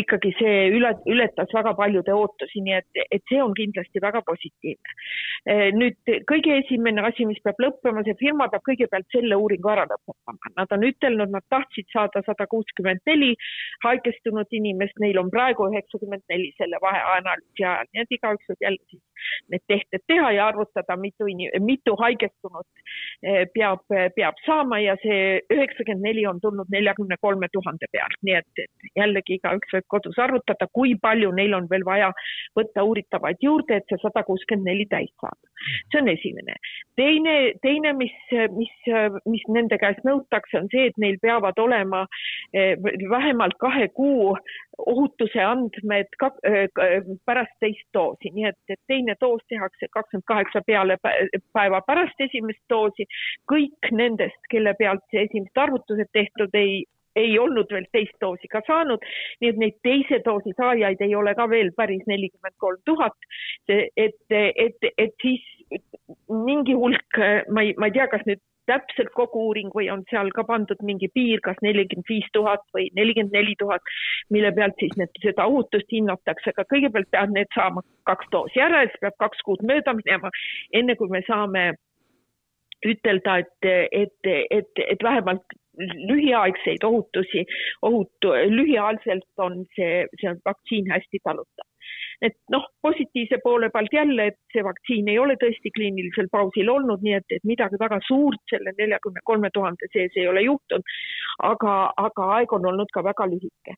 ikkagi 0.00 0.32
see 0.38 0.56
üle, 0.74 0.92
ületas 1.12 1.52
väga 1.54 1.74
paljude 1.78 2.14
ootusi, 2.14 2.62
nii 2.66 2.76
et, 2.78 3.02
et 3.18 3.24
see 3.30 3.40
on 3.42 3.54
kindlasti 3.56 4.02
väga 4.02 4.22
positiivne. 4.26 4.96
Eh, 5.46 5.68
nüüd 5.76 6.12
kõige 6.30 6.58
esimene 6.62 7.04
asi, 7.06 7.26
mis 7.28 7.40
peab 7.44 7.60
lõppema, 7.62 8.04
see 8.06 8.18
firma 8.20 8.48
peab 8.52 8.64
kõigepealt 8.66 9.08
selle 9.14 9.38
uuringu 9.38 9.72
ära 9.72 9.86
lõpetama. 9.90 10.52
Nad 10.58 10.74
on 10.76 10.86
ütelnud, 10.90 11.32
nad 11.34 11.46
tahtsid 11.52 11.88
saada 11.94 12.22
sada 12.26 12.48
kuuskümmend 12.50 13.04
neli 13.06 13.34
haigestunud 13.84 14.50
inimest, 14.60 14.98
neil 15.02 15.20
on 15.22 15.30
praegu 15.34 15.70
üheksakümmend 15.70 16.24
neli 16.32 16.52
selle 16.58 16.80
vaheanalüüsi 16.82 17.64
ajal, 17.64 17.92
nii 17.92 18.06
et 18.06 18.18
igaüks 18.18 18.52
võib 18.52 18.66
jälle 18.68 18.82
siis 18.90 19.02
need 19.52 19.64
tehted 19.68 20.02
teha 20.06 20.30
ja 20.36 20.46
arvutada, 20.50 20.96
mitu, 21.00 21.28
mitu 21.60 21.96
haigestunut 22.00 22.66
eh, 23.22 23.44
peab, 23.54 23.84
peab 24.16 24.40
saama 24.46 24.80
ja 24.82 24.96
see 25.02 25.40
üheksakümmend 25.52 26.04
neli 26.06 26.26
on 26.26 26.40
tulnud 26.40 26.70
neljakümne 26.72 27.18
kolme 27.20 27.48
tuhande 27.52 27.88
pealt, 27.92 28.18
nii 28.26 28.36
et, 28.40 28.64
et 28.64 28.90
jällegi 29.00 29.38
igaüks 29.38 29.76
võib 29.76 29.88
kodus 29.96 30.18
arvutada, 30.22 30.68
kui 30.72 30.94
palju 31.02 31.32
neil 31.36 31.54
on 31.58 31.68
veel 31.70 31.86
vaja 31.86 32.12
võtta 32.58 32.84
uuritavaid 32.86 33.42
juurde, 33.42 33.80
et 33.80 33.88
see 33.90 34.00
sada 34.02 34.24
kuuskümmend 34.26 34.68
neli 34.70 34.86
täis 34.90 35.12
saada. 35.20 35.52
see 35.90 36.00
on 36.00 36.08
esimene. 36.08 36.56
teine, 36.96 37.36
teine, 37.62 37.92
mis, 37.96 38.14
mis, 38.56 38.74
mis 39.26 39.46
nende 39.48 39.78
käest 39.78 40.04
nõutakse, 40.04 40.60
on 40.60 40.68
see, 40.72 40.90
et 40.90 40.98
neil 41.00 41.18
peavad 41.22 41.58
olema 41.58 42.04
eh, 42.52 42.74
vähemalt 43.10 43.56
kahe 43.60 43.88
kuu 43.88 44.36
ohutuse 44.78 45.40
andmed 45.40 46.10
ka, 46.20 46.30
pärast 47.24 47.54
teist 47.60 47.86
doosi, 47.96 48.30
nii 48.34 48.48
et, 48.50 48.58
et 48.68 48.80
teine 48.90 49.16
doos 49.20 49.42
tehakse 49.48 49.88
kakskümmend 49.92 50.26
kaheksa 50.28 50.62
peale 50.66 50.98
päeva 51.56 51.80
pärast 51.86 52.20
esimest 52.20 52.60
doosi. 52.70 53.06
kõik 53.52 53.90
nendest, 53.92 54.42
kelle 54.50 54.74
pealt 54.78 55.04
esimesed 55.12 55.62
arvutused 55.64 56.12
tehtud, 56.12 56.54
ei, 56.54 56.84
ei 57.16 57.38
olnud 57.38 57.72
veel 57.72 57.88
teist 57.92 58.16
doosi 58.20 58.48
ka 58.52 58.60
saanud, 58.66 59.04
nii 59.40 59.52
et 59.52 59.60
neid 59.62 59.78
teise 59.86 60.20
doosi 60.24 60.52
saajaid 60.56 61.00
ei 61.00 61.14
ole 61.14 61.34
ka 61.34 61.48
veel 61.50 61.72
päris 61.76 62.04
nelikümmend 62.06 62.56
kolm 62.60 62.82
tuhat. 62.84 63.16
et, 63.68 64.20
et, 64.30 64.90
et 64.98 65.14
siis 65.22 65.42
mingi 66.28 66.74
hulk, 66.76 67.22
ma 67.50 67.64
ei, 67.64 67.74
ma 67.78 67.88
ei 67.88 67.96
tea, 67.96 68.06
kas 68.12 68.26
nüüd 68.28 68.42
täpselt 68.70 69.12
kogu 69.16 69.46
uuring 69.48 69.72
või 69.74 69.88
on 69.92 70.04
seal 70.10 70.30
ka 70.36 70.44
pandud 70.48 70.80
mingi 70.86 71.08
piir, 71.14 71.42
kas 71.44 71.58
nelikümmend 71.64 72.10
viis 72.10 72.28
tuhat 72.36 72.64
või 72.76 72.88
nelikümmend 72.98 73.34
neli 73.36 73.56
tuhat, 73.58 73.82
mille 74.30 74.52
pealt 74.56 74.78
siis 74.82 74.96
need, 75.00 75.12
seda 75.22 75.48
ohutust 75.50 75.92
hinnatakse, 75.92 76.52
aga 76.54 76.66
kõigepealt 76.72 77.10
peavad 77.10 77.34
need 77.36 77.52
saama 77.54 77.84
kaks 78.10 78.32
doosi 78.32 78.62
ära 78.62 78.84
ja 78.84 78.90
siis 78.90 79.02
peab 79.04 79.18
kaks 79.22 79.44
kuud 79.46 79.62
mööda 79.66 79.94
minema, 79.98 80.32
enne 80.72 80.96
kui 80.98 81.12
me 81.12 81.22
saame 81.28 81.68
ütelda, 82.86 83.38
et, 83.42 83.70
et, 83.92 84.32
et, 84.50 84.82
et 84.86 85.02
vähemalt 85.02 85.56
lühiaegseid 85.78 86.84
ohutusi, 86.84 87.44
ohutu, 87.82 88.32
lühiajaliselt 88.52 89.44
on 89.46 89.64
see, 89.76 90.04
see 90.20 90.34
vaktsiin 90.44 90.90
hästi 90.92 91.20
talutav. 91.24 91.66
Et 92.22 92.36
noh, 92.52 92.64
positiivse 92.82 93.38
poole 93.44 93.68
pealt 93.70 93.92
jälle, 93.92 94.26
et 94.30 94.38
see 94.52 94.64
vaktsiin 94.64 95.08
ei 95.12 95.18
ole 95.18 95.36
tõesti 95.42 95.72
kliinilisel 95.74 96.30
pausil 96.32 96.70
olnud, 96.72 97.04
nii 97.04 97.16
et, 97.18 97.28
et 97.38 97.44
midagi 97.44 97.80
väga 97.80 98.00
suurt 98.06 98.42
selle 98.50 98.72
neljakümne 98.78 99.24
kolme 99.24 99.50
tuhande 99.52 99.90
sees 99.92 100.16
ei 100.16 100.28
ole 100.28 100.46
juhtunud. 100.46 100.96
aga, 101.42 101.72
aga 101.96 102.28
aeg 102.38 102.52
on 102.52 102.66
olnud 102.72 102.92
ka 102.92 103.04
väga 103.04 103.26
lühike 103.28 103.76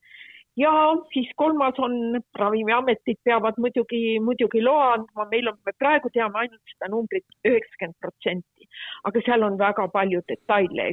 ja 0.59 0.73
siis 1.13 1.31
kolmas 1.37 1.79
on, 1.79 2.21
Ravimiametid 2.39 3.21
peavad 3.25 3.59
muidugi, 3.63 4.19
muidugi 4.21 4.63
loa 4.65 4.93
andma, 4.97 5.27
meil 5.31 5.51
on, 5.53 5.59
me 5.67 5.75
praegu 5.79 6.11
teame 6.15 6.43
ainult 6.43 6.73
seda 6.73 6.91
numbrit 6.93 7.27
üheksakümmend 7.47 7.99
protsenti, 8.03 8.69
aga 9.09 9.23
seal 9.27 9.47
on 9.47 9.59
väga 9.61 9.87
palju 9.95 10.23
detaile, 10.31 10.89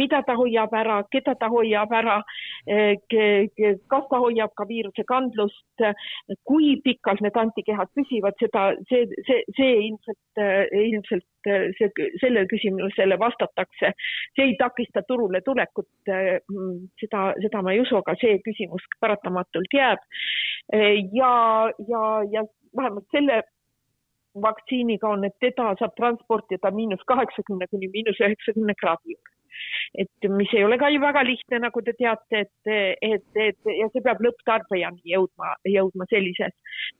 mida 0.00 0.22
ta 0.26 0.36
hoiab 0.38 0.74
ära, 0.82 1.00
keda 1.14 1.34
ta 1.40 1.50
hoiab 1.52 1.94
ära, 2.00 2.18
kas 3.94 4.10
ta 4.12 4.22
hoiab 4.24 4.54
ka 4.58 4.68
viirusekandlust, 4.68 5.86
kui 6.48 6.74
pikalt 6.84 7.24
need 7.24 7.40
antikehad 7.40 7.92
püsivad, 7.96 8.36
seda, 8.42 8.70
see, 8.92 9.06
see, 9.28 9.42
see 9.56 9.74
ilmselt, 9.88 10.44
ilmselt 10.84 11.26
see, 11.46 11.90
sellele 12.20 12.46
küsimusele 12.50 13.18
vastatakse. 13.18 13.92
see 14.36 14.44
ei 14.44 14.56
takista 14.58 15.02
turule 15.08 15.40
tulekut, 15.44 15.88
seda, 17.00 17.22
seda 17.42 17.62
ma 17.62 17.72
ei 17.72 17.80
usu, 17.84 17.96
aga 18.00 18.16
see 18.20 18.38
küsimus 18.46 18.84
paratamatult 19.00 19.78
jääb. 19.80 20.04
ja, 21.12 21.32
ja, 21.88 22.02
ja 22.32 22.44
vähemalt 22.76 23.06
selle 23.12 23.42
vaktsiiniga 24.42 25.08
on, 25.08 25.24
et 25.24 25.34
teda 25.40 25.72
saab 25.80 25.96
transportida 25.96 26.70
miinus 26.70 27.02
kaheksakümne 27.06 27.66
kuni 27.70 27.88
miinus 27.94 28.20
üheksakümne 28.20 28.74
kraadi 28.78 29.16
juurde 29.16 29.37
et 29.98 30.28
mis 30.30 30.52
ei 30.54 30.64
ole 30.64 30.78
ka 30.80 30.90
ju 30.92 31.00
väga 31.02 31.22
lihtne, 31.26 31.60
nagu 31.64 31.82
te 31.84 31.94
teate, 31.98 32.44
et, 32.44 32.72
et, 33.02 33.26
et 33.34 33.70
ja 33.78 33.88
see 33.92 34.04
peab 34.04 34.20
lõpptarbijani 34.24 35.14
jõudma, 35.14 35.54
jõudma 35.68 36.08
sellises 36.10 36.54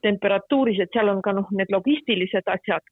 temperatuuris, 0.06 0.80
et 0.82 0.94
seal 0.94 1.12
on 1.12 1.22
ka 1.24 1.34
noh, 1.36 1.48
need 1.56 1.72
logistilised 1.74 2.48
asjad. 2.48 2.84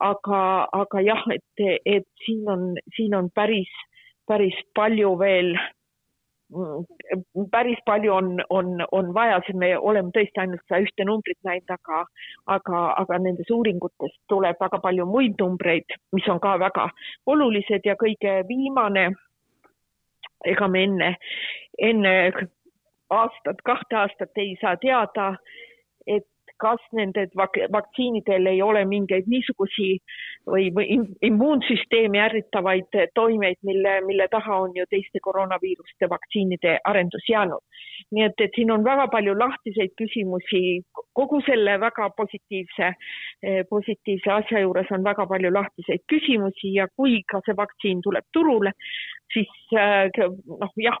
aga, 0.00 0.40
aga 0.72 1.02
jah, 1.04 1.24
et, 1.34 1.66
et 1.84 2.08
siin 2.24 2.48
on, 2.48 2.72
siin 2.96 3.14
on 3.14 3.30
päris, 3.34 3.70
päris 4.28 4.56
palju 4.74 5.16
veel 5.20 5.54
päris 7.50 7.78
palju 7.86 8.12
on, 8.12 8.40
on, 8.50 8.82
on 8.92 9.14
vaja, 9.14 9.40
sest 9.46 9.58
me 9.58 9.70
oleme 9.78 10.10
tõesti 10.14 10.42
ainult 10.42 10.62
seda 10.66 10.80
ühte 10.84 11.06
numbrit 11.06 11.38
näinud, 11.46 11.70
aga, 11.74 12.02
aga, 12.56 12.82
aga 13.02 13.18
nendes 13.22 13.50
uuringutes 13.54 14.16
tuleb 14.28 14.58
väga 14.60 14.80
palju 14.82 15.06
muid 15.06 15.38
numbreid, 15.40 15.96
mis 16.16 16.28
on 16.28 16.40
ka 16.42 16.56
väga 16.60 16.88
olulised 17.26 17.86
ja 17.86 17.96
kõige 18.00 18.40
viimane, 18.48 19.10
ega 20.44 20.68
me 20.68 20.84
enne, 20.88 21.12
enne 21.78 22.14
aastat, 23.10 23.62
kahte 23.64 24.02
aastat 24.02 24.42
ei 24.42 24.56
saa 24.60 24.76
teada, 24.82 25.34
et 26.06 26.26
kas 26.60 26.82
nende 26.96 27.26
vaktsiinidel 27.72 28.46
ei 28.52 28.62
ole 28.62 28.84
mingeid 28.88 29.28
niisugusi 29.30 29.90
või, 30.48 30.68
või 30.76 30.98
immuunsüsteemi 31.28 32.20
ärritavaid 32.20 32.98
toimeid, 33.14 33.60
mille, 33.66 34.00
mille 34.06 34.28
taha 34.30 34.60
on 34.66 34.76
ju 34.76 34.86
teiste 34.90 35.22
koroonaviiruste 35.22 36.08
vaktsiinide 36.10 36.78
arendus 36.84 37.28
jäänud. 37.28 37.64
nii 38.10 38.24
et, 38.24 38.40
et 38.40 38.56
siin 38.56 38.70
on 38.70 38.84
väga 38.84 39.06
palju 39.12 39.36
lahtiseid 39.38 39.92
küsimusi, 40.00 40.82
kogu 41.14 41.40
selle 41.46 41.76
väga 41.80 42.08
positiivse, 42.16 42.92
positiivse 43.70 44.32
asja 44.32 44.60
juures 44.64 44.90
on 44.90 45.04
väga 45.04 45.26
palju 45.26 45.52
lahtiseid 45.52 46.02
küsimusi 46.12 46.74
ja 46.74 46.88
kui 46.96 47.22
ka 47.28 47.42
see 47.46 47.56
vaktsiin 47.56 48.00
tuleb 48.02 48.24
turule, 48.32 48.72
siis 49.32 49.50
äh, 49.78 50.10
noh, 50.60 50.72
jah, 50.80 50.98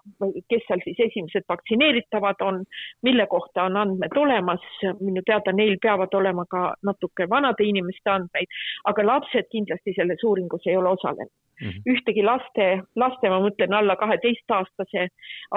kes 0.50 0.64
seal 0.68 0.82
siis 0.84 1.00
esimesed 1.06 1.46
vaktsineeritavad 1.50 2.42
on, 2.46 2.62
mille 3.06 3.26
kohta 3.30 3.66
on 3.68 3.78
andmed 3.80 4.16
olemas, 4.16 4.64
minu 5.00 5.22
teada 5.26 5.49
neil 5.52 5.76
peavad 5.82 6.14
olema 6.14 6.44
ka 6.50 6.74
natuke 6.82 7.28
vanade 7.30 7.64
inimeste 7.64 8.10
andmeid, 8.10 8.58
aga 8.84 9.06
lapsed 9.06 9.50
kindlasti 9.50 9.94
selles 9.96 10.24
uuringus 10.24 10.66
ei 10.66 10.76
ole 10.76 10.88
osalenud 10.96 11.32
mm. 11.60 11.68
-hmm. 11.68 11.82
ühtegi 11.92 12.22
laste, 12.24 12.66
laste, 12.96 13.30
ma 13.30 13.38
mõtlen 13.44 13.74
alla 13.76 13.96
kaheteistaastase, 13.96 15.06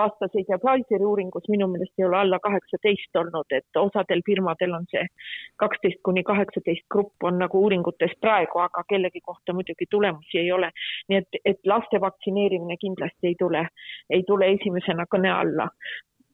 aastaseid 0.03 0.49
ja 0.49 0.59
Pfizeri 0.63 1.05
uuringus 1.05 1.49
minu 1.49 1.67
meelest 1.67 1.99
ei 1.99 2.05
ole 2.05 2.17
alla 2.17 2.39
kaheksateist 2.39 3.15
olnud, 3.21 3.57
et 3.59 3.81
osadel 3.85 4.21
firmadel 4.25 4.73
on 4.79 4.85
see 4.91 5.05
kaksteist 5.63 6.01
kuni 6.03 6.23
kaheksateist 6.23 6.85
grupp 6.95 7.27
on 7.29 7.39
nagu 7.43 7.63
uuringutes 7.63 8.15
praegu, 8.21 8.59
aga 8.59 8.83
kellegi 8.89 9.21
kohta 9.21 9.53
muidugi 9.53 9.85
tulemusi 9.89 10.39
ei 10.39 10.51
ole. 10.51 10.71
nii 11.09 11.17
et, 11.17 11.39
et 11.45 11.59
laste 11.65 12.01
vaktsineerimine 12.01 12.77
kindlasti 12.77 13.27
ei 13.27 13.35
tule, 13.39 13.67
ei 14.09 14.23
tule 14.27 14.51
esimesena 14.57 15.05
kõne 15.15 15.31
alla 15.31 15.67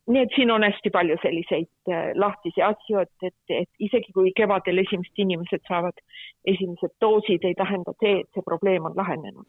nii 0.10 0.24
et 0.26 0.34
siin 0.36 0.52
on 0.52 0.63
hästi 0.65 0.89
palju 0.93 1.17
selliseid 1.22 1.91
äh, 1.91 2.10
lahtisi 2.17 2.63
asju, 2.65 3.04
et, 3.04 3.12
et, 3.30 3.54
et 3.62 3.86
isegi 3.89 4.13
kui 4.15 4.32
kevadel 4.38 4.82
esimesed 4.82 5.22
inimesed 5.22 5.62
saavad 5.69 6.02
esimesed 6.50 6.95
doosid, 7.04 7.45
ei 7.45 7.56
tähenda 7.58 7.93
see, 8.00 8.24
et 8.24 8.30
see 8.34 8.45
probleem 8.45 8.88
on 8.89 8.95
lahenenud. 8.98 9.45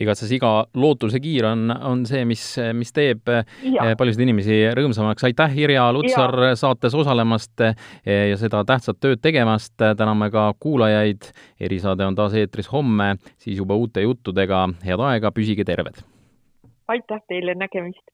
igatahes 0.00 0.32
iga 0.36 0.52
lootusekiir 0.78 1.48
on, 1.50 1.66
on 1.74 2.06
see, 2.06 2.24
mis, 2.28 2.44
mis 2.76 2.94
teeb 2.94 3.26
ja. 3.30 3.42
Äh, 3.88 3.94
paljusid 3.98 4.22
inimesi 4.26 4.60
rõõmsamaks. 4.78 5.26
aitäh, 5.26 5.58
Irja 5.64 5.88
Lutsar, 5.96 6.36
saates 6.60 6.94
osalemast 6.94 7.66
äh, 7.66 7.76
ja 8.04 8.38
seda 8.40 8.64
tähtsat 8.64 9.02
tööd 9.02 9.22
tegemast. 9.24 9.74
täname 9.76 10.30
ka 10.30 10.52
kuulajaid. 10.60 11.30
erisaade 11.60 12.06
on 12.06 12.14
taas 12.14 12.34
eetris 12.38 12.70
homme, 12.72 13.16
siis 13.38 13.58
juba 13.58 13.74
uute 13.74 14.06
juttudega. 14.06 14.68
head 14.86 15.00
aega, 15.10 15.32
püsige 15.34 15.64
terved! 15.64 16.04
aitäh 16.88 17.20
teile, 17.28 17.54
nägemist! 17.54 18.04